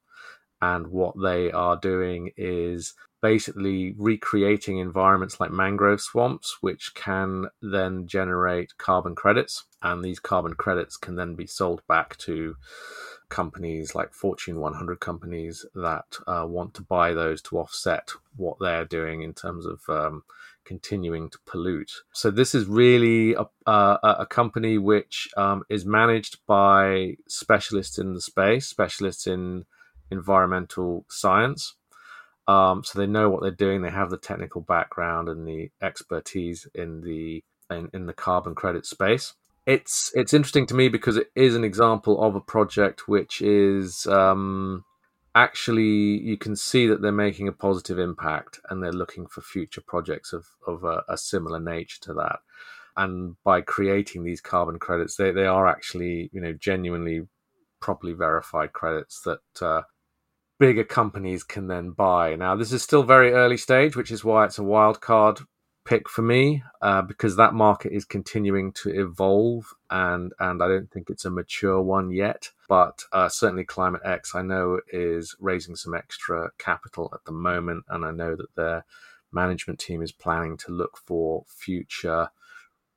[0.61, 8.07] And what they are doing is basically recreating environments like mangrove swamps, which can then
[8.07, 9.65] generate carbon credits.
[9.83, 12.55] And these carbon credits can then be sold back to
[13.33, 18.85] companies like Fortune 100 companies that uh, want to buy those to offset what they're
[18.85, 20.23] doing in terms of um,
[20.67, 21.91] continuing to pollute.
[22.13, 28.21] So this is really a, a, company which um, is managed by specialists in the
[28.21, 29.65] space, specialists in
[30.11, 31.75] environmental science.
[32.47, 33.81] Um, so they know what they're doing.
[33.81, 38.85] They have the technical background and the expertise in the in, in the carbon credit
[38.85, 39.33] space
[39.67, 44.07] it's it's interesting to me because it is an example of a project which is
[44.07, 44.85] um,
[45.35, 45.85] actually
[46.21, 50.33] you can see that they're making a positive impact and they're looking for future projects
[50.33, 52.41] of of a, a similar nature to that.
[52.97, 57.29] And by creating these carbon credits, they they are actually you know genuinely
[57.81, 59.41] properly verified credits that.
[59.61, 59.83] Uh,
[60.59, 62.37] bigger companies can then buy.
[62.37, 65.41] Now, this is still very early stage, which is why it's a wild card
[65.85, 70.91] pick for me uh, because that market is continuing to evolve and and I don't
[70.91, 72.51] think it's a mature one yet.
[72.69, 77.85] But uh, certainly, Klimat X I know is raising some extra capital at the moment,
[77.89, 78.85] and I know that their
[79.33, 82.29] management team is planning to look for future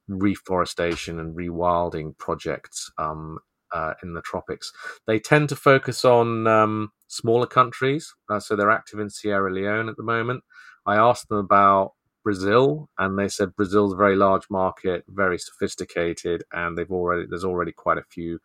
[0.08, 3.40] reforestation and rewilding projects um,
[3.74, 4.72] uh, in the tropics.
[5.08, 9.90] They tend to focus on um, smaller countries, uh, so they're active in Sierra Leone
[9.90, 10.44] at the moment.
[10.86, 11.94] I asked them about
[12.26, 17.46] Brazil, and they said Brazil's a very large market, very sophisticated, and they've already there's
[17.46, 18.40] already quite a few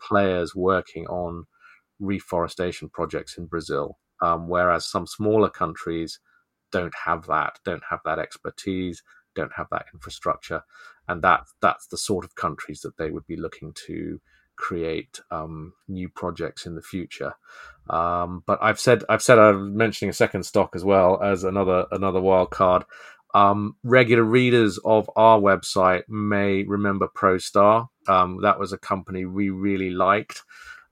[0.00, 1.44] players working on
[1.98, 6.20] reforestation projects in Brazil, um, whereas some smaller countries
[6.72, 9.02] don't have that, don't have that expertise,
[9.34, 10.62] don't have that infrastructure,
[11.08, 14.20] and that that's the sort of countries that they would be looking to
[14.56, 17.34] create um, new projects in the future.
[17.90, 21.86] Um, but I've said I've said I'm mentioning a second stock as well as another
[21.90, 22.84] another wild card.
[23.34, 27.88] Um, regular readers of our website may remember ProStar.
[28.06, 30.42] Um, that was a company we really liked.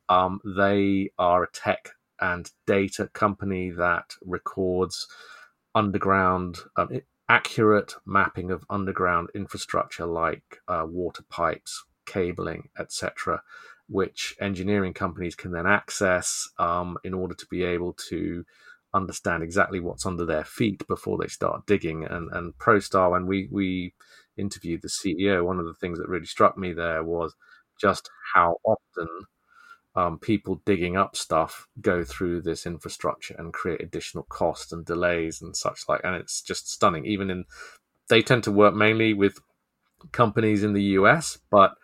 [0.09, 1.91] Um, they are a tech
[2.21, 5.07] and data company that records
[5.75, 13.41] underground, um, accurate mapping of underground infrastructure like uh, water pipes, cabling, etc.,
[13.89, 18.45] which engineering companies can then access um, in order to be able to
[18.95, 22.05] understand exactly what's under their feet before they start digging.
[22.05, 23.95] And, and ProStar, when we, we
[24.37, 27.35] interviewed the CEO, one of the things that really struck me there was
[27.81, 29.09] just how often
[29.95, 35.43] um, people digging up stuff go through this infrastructure and create additional costs and delays
[35.43, 36.01] and such like.
[36.05, 37.05] And it's just stunning.
[37.07, 37.45] Even in,
[38.09, 39.39] they tend to work mainly with
[40.13, 41.75] companies in the US, but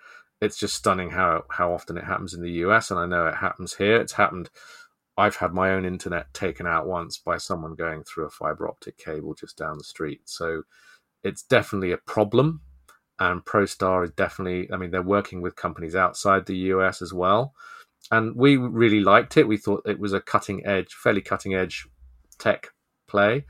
[0.40, 3.36] it's just stunning how how often it happens in the US, and I know it
[3.36, 3.96] happens here.
[3.96, 4.50] It's happened.
[5.18, 8.96] I've had my own internet taken out once by someone going through a fiber optic
[8.96, 10.20] cable just down the street.
[10.24, 10.62] So
[11.24, 12.62] it's definitely a problem.
[13.18, 17.52] And ProStar is definitely, I mean, they're working with companies outside the US as well.
[18.12, 19.48] And we really liked it.
[19.48, 21.86] We thought it was a cutting edge, fairly cutting edge
[22.38, 22.68] tech
[23.08, 23.44] play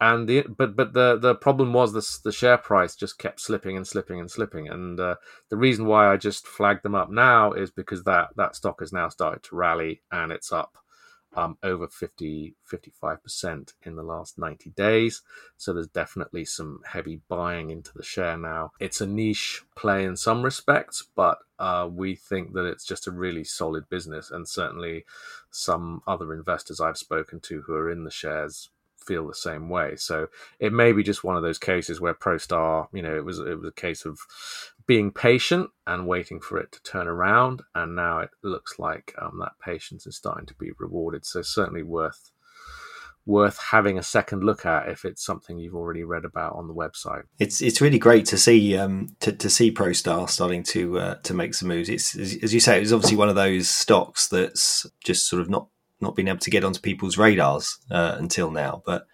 [0.00, 3.76] and the but but the the problem was the the share price just kept slipping
[3.76, 5.14] and slipping and slipping and uh,
[5.50, 8.92] the reason why I just flagged them up now is because that that stock has
[8.92, 10.76] now started to rally and it's up
[11.36, 15.22] um, over 50 55% in the last 90 days
[15.56, 20.16] so there's definitely some heavy buying into the share now it's a niche play in
[20.16, 25.04] some respects but uh, we think that it's just a really solid business and certainly
[25.50, 28.70] some other investors I've spoken to who are in the shares
[29.04, 29.96] feel the same way.
[29.96, 30.28] So
[30.58, 33.58] it may be just one of those cases where ProStar, you know, it was it
[33.58, 34.18] was a case of
[34.86, 39.38] being patient and waiting for it to turn around, and now it looks like um,
[39.40, 41.24] that patience is starting to be rewarded.
[41.24, 42.30] So certainly worth
[43.26, 46.74] worth having a second look at if it's something you've already read about on the
[46.74, 47.22] website.
[47.38, 51.34] It's it's really great to see um, to, to see ProStar starting to uh, to
[51.34, 51.88] make some moves.
[51.88, 55.68] It's as you say, it's obviously one of those stocks that's just sort of not
[56.00, 58.82] not been able to get onto people's radars uh, until now.
[58.84, 59.06] But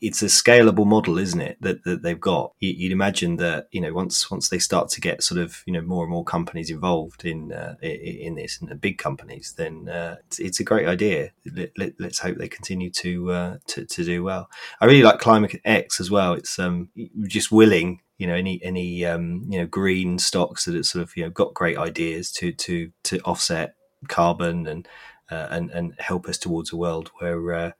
[0.00, 1.56] it's a scalable model, isn't it?
[1.60, 2.52] That, that they've got.
[2.60, 5.82] You'd imagine that you know once once they start to get sort of you know
[5.82, 10.16] more and more companies involved in uh, in this and the big companies, then uh,
[10.38, 11.30] it's, a great idea.
[11.76, 14.48] Let, us hope they continue to, uh, to to do well.
[14.80, 16.34] I really like Klimat X as well.
[16.34, 16.90] It's um
[17.26, 21.16] just willing you know any any um, you know green stocks that have sort of
[21.16, 23.74] you know got great ideas to to to offset
[24.08, 24.88] carbon and
[25.30, 27.70] uh, and and help us towards a world where uh,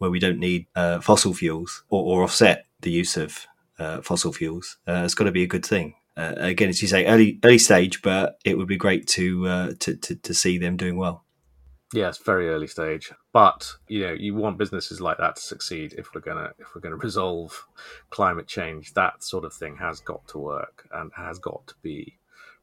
[0.00, 3.46] where we don't need uh, fossil fuels or, or, offset the use of
[3.78, 4.78] uh, fossil fuels.
[4.88, 5.94] Uh, it's got to be a good thing.
[6.16, 9.94] Uh, again, as you say, early early stage, but it would be great to, to,
[9.96, 11.24] to to see them doing well.
[11.92, 16.14] Yes, very early stage, but you know you want businesses like that to succeed if
[16.14, 17.66] we're gonna if we're gonna resolve
[18.10, 18.94] climate change.
[18.94, 22.19] That sort of thing has got to work and has got to be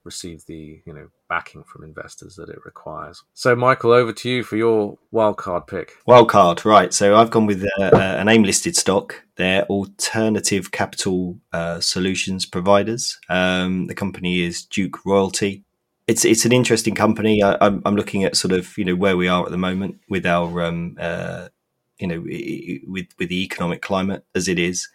[0.07, 3.23] receive the you know backing from investors that it requires.
[3.35, 5.93] So, Michael, over to you for your wildcard pick.
[6.07, 6.91] Wildcard, right?
[6.91, 9.23] So, I've gone with uh, uh, an AIM listed stock.
[9.35, 13.19] They're alternative capital uh, solutions providers.
[13.29, 15.63] Um, the company is Duke Royalty.
[16.07, 17.43] It's it's an interesting company.
[17.43, 19.99] I, am I'm looking at sort of you know where we are at the moment
[20.09, 21.49] with our um, uh,
[21.99, 22.21] you know
[22.87, 24.87] with with the economic climate as it is.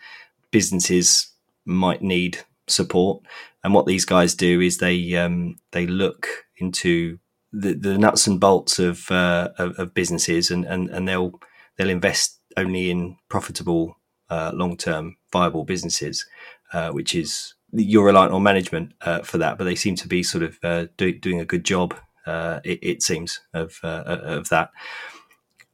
[0.50, 1.28] Businesses
[1.64, 3.22] might need support.
[3.64, 7.18] And what these guys do is they um, they look into
[7.52, 11.38] the, the nuts and bolts of, uh, of, of businesses, and, and, and they'll
[11.76, 13.96] they'll invest only in profitable,
[14.30, 16.26] uh, long term viable businesses,
[16.72, 19.58] uh, which is you're reliant on management uh, for that.
[19.58, 21.94] But they seem to be sort of uh, do, doing a good job.
[22.26, 24.70] Uh, it, it, seems of of that.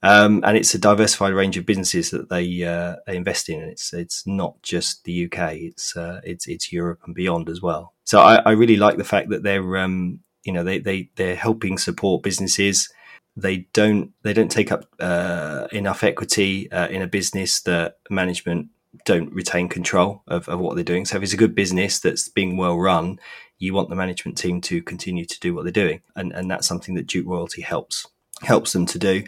[0.03, 3.61] Um, and it's a diversified range of businesses that they, uh, they invest in.
[3.61, 7.95] It's it's not just the UK; it's uh, it's it's Europe and beyond as well.
[8.05, 11.37] So I, I really like the fact that they're um, you know they they they're
[11.37, 12.89] helping support businesses.
[13.37, 18.69] They don't they don't take up uh, enough equity uh, in a business that management
[19.05, 21.05] don't retain control of, of what they're doing.
[21.05, 23.21] So if it's a good business that's being well run,
[23.59, 26.69] you want the management team to continue to do what they're doing, and and that's
[26.69, 28.07] something that Duke Royalty helps
[28.43, 29.25] helps them to do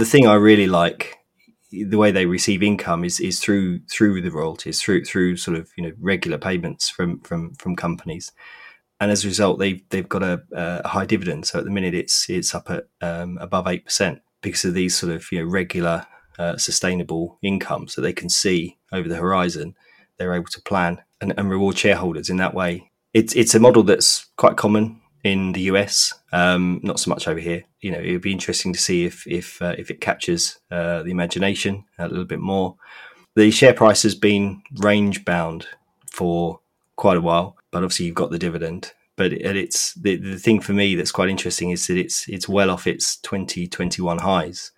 [0.00, 1.18] the thing I really like
[1.70, 5.70] the way they receive income is is through through the royalties, through through sort of
[5.76, 8.32] you know regular payments from from from companies,
[8.98, 11.46] and as a result, they've they've got a, a high dividend.
[11.46, 14.96] So at the minute, it's it's up at um, above eight percent because of these
[14.96, 16.06] sort of you know regular
[16.38, 19.76] uh, sustainable incomes that they can see over the horizon.
[20.16, 22.90] They're able to plan and, and reward shareholders in that way.
[23.14, 27.40] It's it's a model that's quite common in the US, um, not so much over
[27.40, 27.64] here.
[27.80, 31.02] You know, it would be interesting to see if if uh, if it captures uh,
[31.02, 32.76] the imagination a little bit more.
[33.36, 35.66] The share price has been range bound
[36.10, 36.60] for
[36.96, 38.92] quite a while, but obviously you've got the dividend.
[39.16, 42.70] But it's the, the thing for me that's quite interesting is that it's it's well
[42.70, 44.72] off its 2021 highs.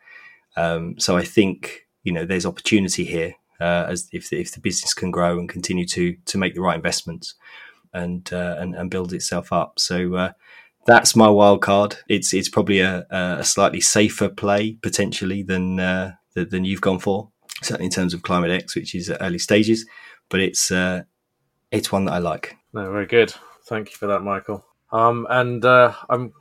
[0.56, 4.94] Um, so I think you know there's opportunity here uh, as if if the business
[4.94, 7.34] can grow and continue to to make the right investments
[7.92, 9.78] and uh, and, and build itself up.
[9.78, 10.32] So uh,
[10.86, 11.96] that's my wild card.
[12.08, 17.30] It's it's probably a, a slightly safer play potentially than uh, than you've gone for,
[17.62, 19.86] certainly in terms of Klimat X, which is at early stages.
[20.28, 21.02] But it's uh,
[21.70, 22.56] it's one that I like.
[22.72, 23.34] No, very good.
[23.66, 24.64] Thank you for that, Michael.
[24.90, 26.32] Um, and uh, I'm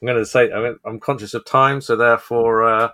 [0.00, 2.88] I'm going to say I'm, I'm conscious of time, so therefore uh,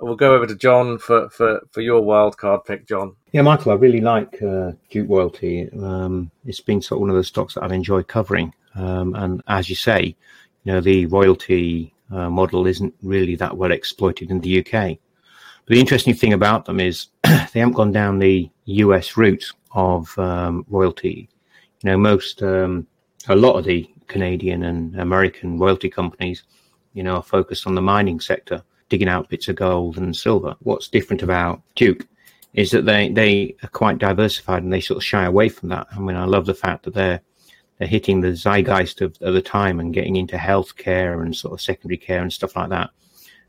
[0.00, 3.14] we'll go over to John for, for, for your wild card pick, John.
[3.32, 5.68] Yeah, Michael, I really like uh, Duke Royalty.
[5.72, 8.54] Um, it's been sort of one of the stocks that I've enjoyed covering.
[8.74, 10.16] Um, and as you say,
[10.64, 14.98] you know, the royalty uh, model isn't really that well exploited in the UK.
[15.66, 20.16] But the interesting thing about them is they haven't gone down the US route of
[20.18, 21.28] um, royalty.
[21.82, 22.86] You know, most, um,
[23.28, 26.42] a lot of the Canadian and American royalty companies,
[26.94, 30.54] you know, are focused on the mining sector digging out bits of gold and silver.
[30.60, 32.06] What's different about Duke
[32.52, 35.86] is that they, they are quite diversified and they sort of shy away from that.
[35.92, 37.22] I mean, I love the fact that they're
[37.78, 41.62] they're hitting the zeitgeist of, of the time and getting into healthcare and sort of
[41.62, 42.90] secondary care and stuff like that.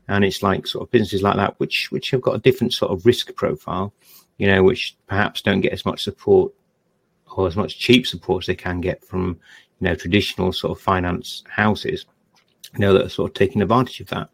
[0.08, 2.92] And it's like sort of businesses like that, which which have got a different sort
[2.92, 3.92] of risk profile,
[4.38, 6.52] you know, which perhaps don't get as much support
[7.36, 9.38] or as much cheap support as they can get from,
[9.80, 12.06] you know, traditional sort of finance houses,
[12.72, 14.30] you know, that are sort of taking advantage of that.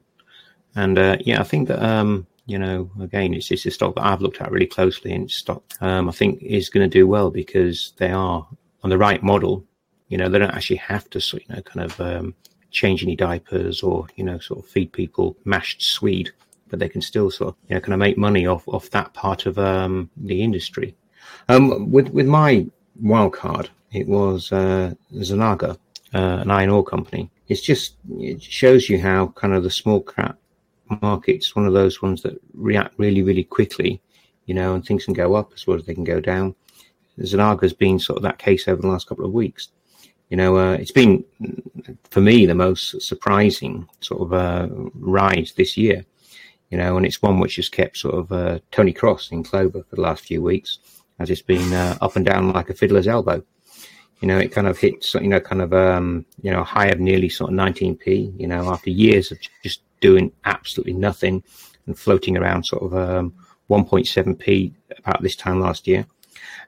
[0.79, 4.07] And uh, yeah, I think that um, you know, again, it's, it's a stock that
[4.07, 7.33] I've looked at really closely, and stock um, I think is going to do well
[7.33, 8.47] because they are
[8.85, 9.65] on the right model.
[10.07, 12.35] You know, they don't actually have to, you know, kind of um,
[12.71, 16.31] change any diapers or you know, sort of feed people mashed swede,
[16.69, 19.13] but they can still sort of you know, kind of make money off off that
[19.15, 20.95] part of um, the industry.
[21.49, 22.65] Um, with with my
[23.03, 25.77] wild card, it was uh, Zanaga,
[26.15, 27.33] uh, an iron ore company.
[27.49, 30.39] It's just it shows you how kind of the small cap
[31.03, 34.01] market's one of those ones that react really, really quickly,
[34.47, 36.55] you know, and things can go up as well as they can go down.
[37.21, 39.69] Zanaga's been sort of that case over the last couple of weeks.
[40.31, 41.25] You know, uh, it's been
[42.11, 46.05] for me the most surprising sort of uh, ride this year.
[46.71, 49.83] You know, and it's one which has kept sort of uh, Tony Cross in clover
[49.83, 50.81] for the last few weeks,
[51.19, 53.43] as it's been uh, up and down like a fiddler's elbow.
[54.21, 57.01] You know, it kind of hits, you know, kind of, um, you know, high of
[57.01, 61.43] nearly sort of 19p, you know, after years of just doing absolutely nothing
[61.87, 63.35] and floating around sort of um,
[63.71, 66.07] 1.7p about this time last year.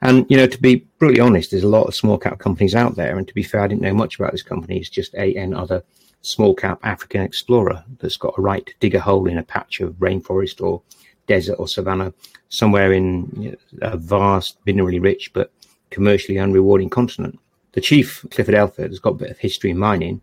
[0.01, 2.95] And, you know, to be brutally honest, there's a lot of small cap companies out
[2.95, 3.17] there.
[3.17, 4.77] And to be fair, I didn't know much about this company.
[4.77, 5.83] It's just a, an other
[6.21, 9.79] small cap African explorer that's got a right to dig a hole in a patch
[9.79, 10.81] of rainforest or
[11.27, 12.13] desert or savannah
[12.49, 15.51] somewhere in a vast, minerally rich, but
[15.89, 17.39] commercially unrewarding continent.
[17.73, 20.21] The chief, Clifford Elphick, has got a bit of history in mining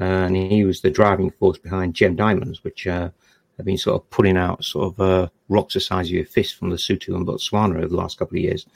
[0.00, 3.10] and he was the driving force behind Gem Diamonds, which uh,
[3.58, 6.56] have been sort of pulling out sort of uh, rocks the size of your fist
[6.56, 8.66] from Lesotho and Botswana over the last couple of years.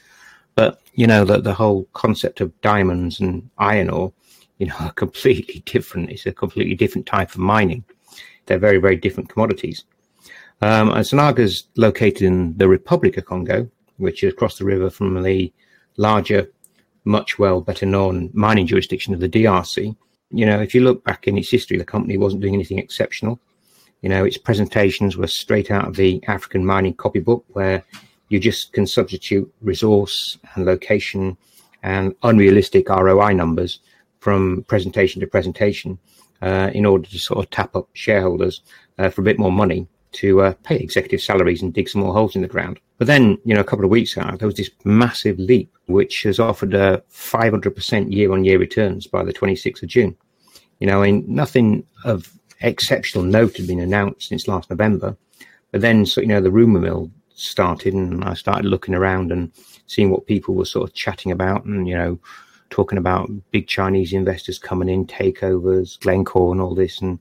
[0.55, 4.13] But you know the the whole concept of diamonds and iron ore,
[4.59, 6.11] you know, are completely different.
[6.11, 7.85] It's a completely different type of mining.
[8.45, 9.85] They're very very different commodities.
[10.61, 15.23] Um, and Zanaga's located in the Republic of Congo, which is across the river from
[15.23, 15.53] the
[15.97, 16.51] larger,
[17.05, 19.97] much well better known mining jurisdiction of the DRC
[20.31, 23.41] you know, if you look back in its history, the company wasn't doing anything exceptional.
[24.03, 27.83] You know, its presentations were straight out of the African mining copybook, where
[28.29, 31.37] you just can substitute resource and location
[31.83, 33.81] and unrealistic ROI numbers
[34.19, 35.99] from presentation to presentation
[36.43, 38.63] uh, in order to sort of tap up shareholders
[38.99, 42.13] uh, for a bit more money to uh, pay executive salaries and dig some more
[42.13, 42.81] holes in the ground.
[42.99, 46.23] But then, you know, a couple of weeks ago, there was this massive leap, which
[46.23, 50.17] has offered a 500% year on year returns by the 26th of June.
[50.81, 55.17] You know, I and nothing of exceptional note had been announced since last November.
[55.71, 59.51] But then, so, you know, the rumor mill started and I started looking around and
[59.87, 62.19] seeing what people were sort of chatting about and, you know,
[62.71, 67.01] talking about big Chinese investors coming in, takeovers, Glencore and all this.
[67.01, 67.19] And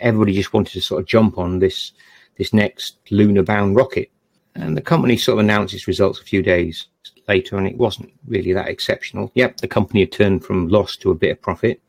[0.00, 1.92] everybody just wanted to sort of jump on this,
[2.38, 4.10] this next lunar bound rocket.
[4.54, 6.86] And the company sort of announced its results a few days
[7.28, 9.30] later, and it wasn't really that exceptional.
[9.34, 11.80] Yep, the company had turned from loss to a bit of profit,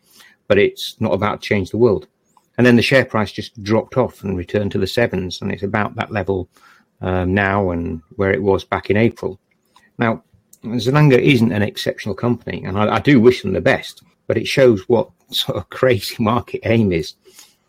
[0.48, 2.08] but it's not about to change the world.
[2.58, 5.64] And then the share price just dropped off and returned to the sevens, and it's
[5.64, 6.50] about that level
[7.02, 9.40] um, now and where it was back in April.
[9.98, 10.24] Now,
[10.64, 14.48] Zanaga isn't an exceptional company, and I, I, do wish them the best, but it
[14.48, 17.16] shows what sort of crazy market AIM is.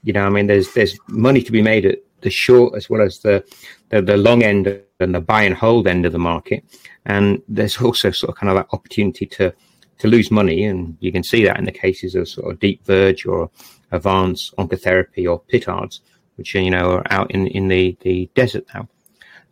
[0.03, 3.03] You know, I mean, there's there's money to be made at the short as well
[3.03, 3.45] as the,
[3.89, 6.65] the, the long end and the buy and hold end of the market,
[7.07, 9.53] and there's also sort of kind of that opportunity to
[9.99, 13.31] to lose money, and you can see that in the cases of sort of DeepVerge
[13.31, 13.51] or
[13.93, 16.01] Advanced Oncotherapy or Pittards,
[16.37, 18.89] which are, you know are out in in the the desert now.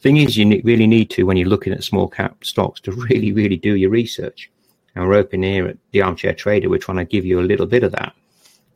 [0.01, 3.33] Thing is, you really need to when you're looking at small cap stocks to really
[3.33, 4.51] really do your research.
[4.95, 6.69] And we're open here at the Armchair Trader.
[6.69, 8.15] We're trying to give you a little bit of that,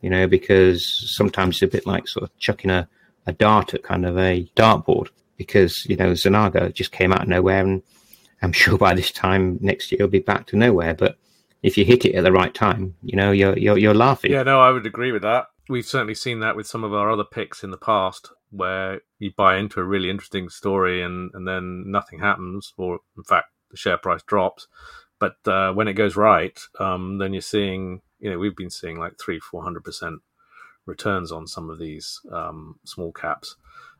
[0.01, 2.87] you know, because sometimes it's a bit like sort of chucking a,
[3.25, 7.27] a dart at kind of a dartboard because, you know, Zanaga just came out of
[7.27, 7.81] nowhere and
[8.41, 10.93] I'm sure by this time next year it'll be back to nowhere.
[10.93, 11.17] But
[11.61, 14.31] if you hit it at the right time, you know, you're, you're, you're laughing.
[14.31, 15.47] Yeah, no, I would agree with that.
[15.69, 19.31] We've certainly seen that with some of our other picks in the past where you
[19.35, 23.77] buy into a really interesting story and, and then nothing happens, or in fact, the
[23.77, 24.67] share price drops.
[25.19, 28.99] But uh, when it goes right, um, then you're seeing, you know, we've been seeing
[28.99, 30.19] like three, four hundred percent
[30.85, 33.55] returns on some of these um, small caps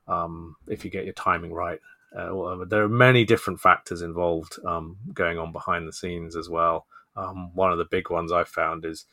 [0.08, 1.80] um, if you get your timing right.
[2.16, 6.86] Uh, there are many different factors involved um, going on behind the scenes as well.
[7.16, 9.06] Um, one of the big ones I found is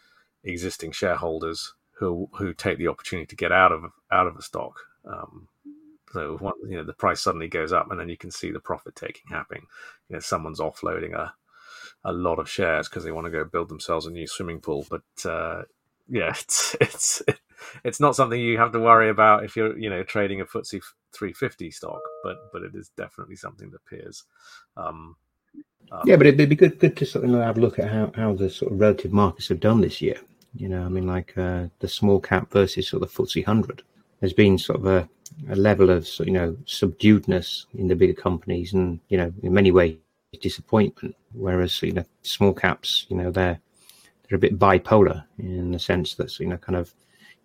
[0.45, 4.81] existing shareholders who who take the opportunity to get out of out of a stock.
[5.05, 5.49] Um,
[6.13, 8.61] so one, you know the price suddenly goes up, and then you can see the
[8.61, 9.67] profit taking happening.
[10.09, 11.35] You know, someone's offloading a
[12.05, 14.87] a lot of shares because they want to go build themselves a new swimming pool.
[14.91, 15.63] But uh,
[16.09, 17.23] yeah, it's it's
[17.85, 20.83] it's not something you have to worry about if you're you know trading a FTSE
[21.13, 22.01] 350 stock.
[22.23, 24.25] But but it is definitely something that peers.
[24.77, 25.17] Um,
[25.93, 28.13] um, yeah, but it'd be good good to sort of have a look at how,
[28.15, 30.17] how the sort of relative markets have done this year.
[30.55, 33.83] You know, I mean, like uh, the small cap versus sort of the FTSE 100.
[34.21, 35.09] There's been sort of a,
[35.49, 39.71] a level of you know subduedness in the bigger companies, and you know, in many
[39.71, 39.97] ways
[40.41, 41.17] disappointment.
[41.33, 43.59] Whereas you know small caps, you know they're
[44.29, 46.95] they're a bit bipolar in the sense that you know kind of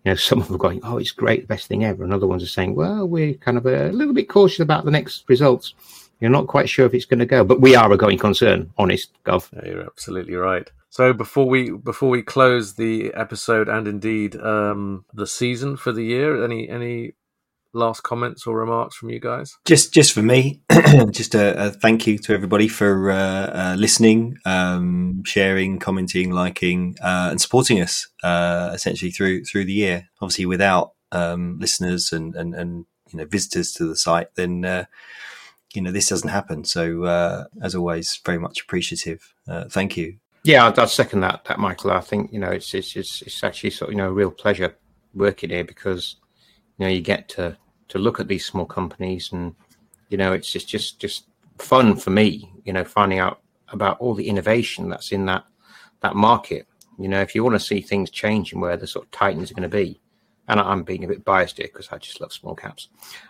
[0.06, 2.12] you know some of them are going, oh, it's great, the best thing ever, and
[2.12, 5.24] other ones are saying, well, we're kind of a little bit cautious about the next
[5.28, 5.74] results.
[6.20, 8.70] You're not quite sure if it's going to go, but we are a going concern.
[8.78, 9.52] Honest, Gov.
[9.52, 10.70] Yeah, you're absolutely right.
[10.90, 16.04] So before we before we close the episode and indeed um, the season for the
[16.04, 17.14] year, any any
[17.76, 19.56] last comments or remarks from you guys?
[19.64, 20.62] Just, just for me,
[21.10, 26.96] just a, a, thank you to everybody for uh, uh, listening, um, sharing, commenting, liking,
[27.02, 30.08] uh, and supporting us uh, essentially through through the year.
[30.20, 34.84] Obviously, without um, listeners and, and and you know visitors to the site, then uh,
[35.74, 36.64] you know this doesn't happen.
[36.64, 39.34] So, uh, as always, very much appreciative.
[39.68, 40.18] thank you.
[40.46, 41.90] Yeah, I'd, second that, that Michael.
[41.90, 44.30] I think you know it's it's it's, it's actually sort of, you know a real
[44.30, 44.76] pleasure
[45.12, 46.16] working here because
[46.78, 47.56] you know you get to
[47.88, 49.54] to look at these small companies and
[50.08, 51.26] you know it's just just just
[51.58, 55.44] fun for me you know finding out about all the innovation that's in that
[56.00, 56.66] that market
[56.98, 59.54] you know if you want to see things changing where the sort of titans are
[59.54, 60.00] going to be
[60.48, 62.88] and I'm being a bit biased here because I just love small caps.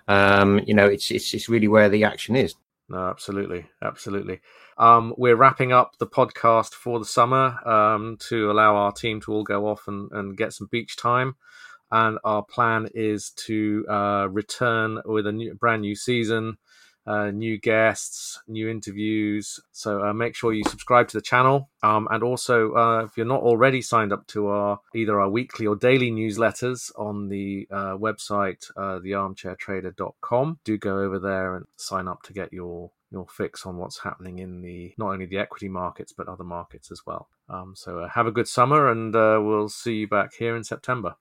[0.08, 2.54] Um, you know, it's, it's it's really where the action is.
[2.88, 4.40] No, absolutely, absolutely.
[4.78, 9.32] Um, we're wrapping up the podcast for the summer um, to allow our team to
[9.32, 11.34] all go off and, and get some beach time
[11.90, 16.56] and our plan is to uh, return with a new, brand new season,
[17.06, 19.60] uh, new guests, new interviews.
[19.72, 23.26] So uh, make sure you subscribe to the channel, um, and also uh, if you're
[23.26, 27.96] not already signed up to our either our weekly or daily newsletters on the uh,
[27.96, 33.64] website uh, thearmchairtrader.com, do go over there and sign up to get your your fix
[33.64, 37.28] on what's happening in the not only the equity markets but other markets as well.
[37.48, 41.14] Um, so uh, have a good summer, and we'll see you back here in September.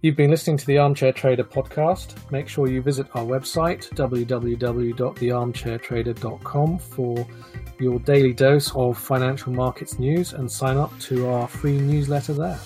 [0.00, 2.14] You've been listening to the Armchair Trader podcast.
[2.30, 7.26] Make sure you visit our website, www.thearmchairtrader.com, for
[7.80, 12.60] your daily dose of financial markets news and sign up to our free newsletter there.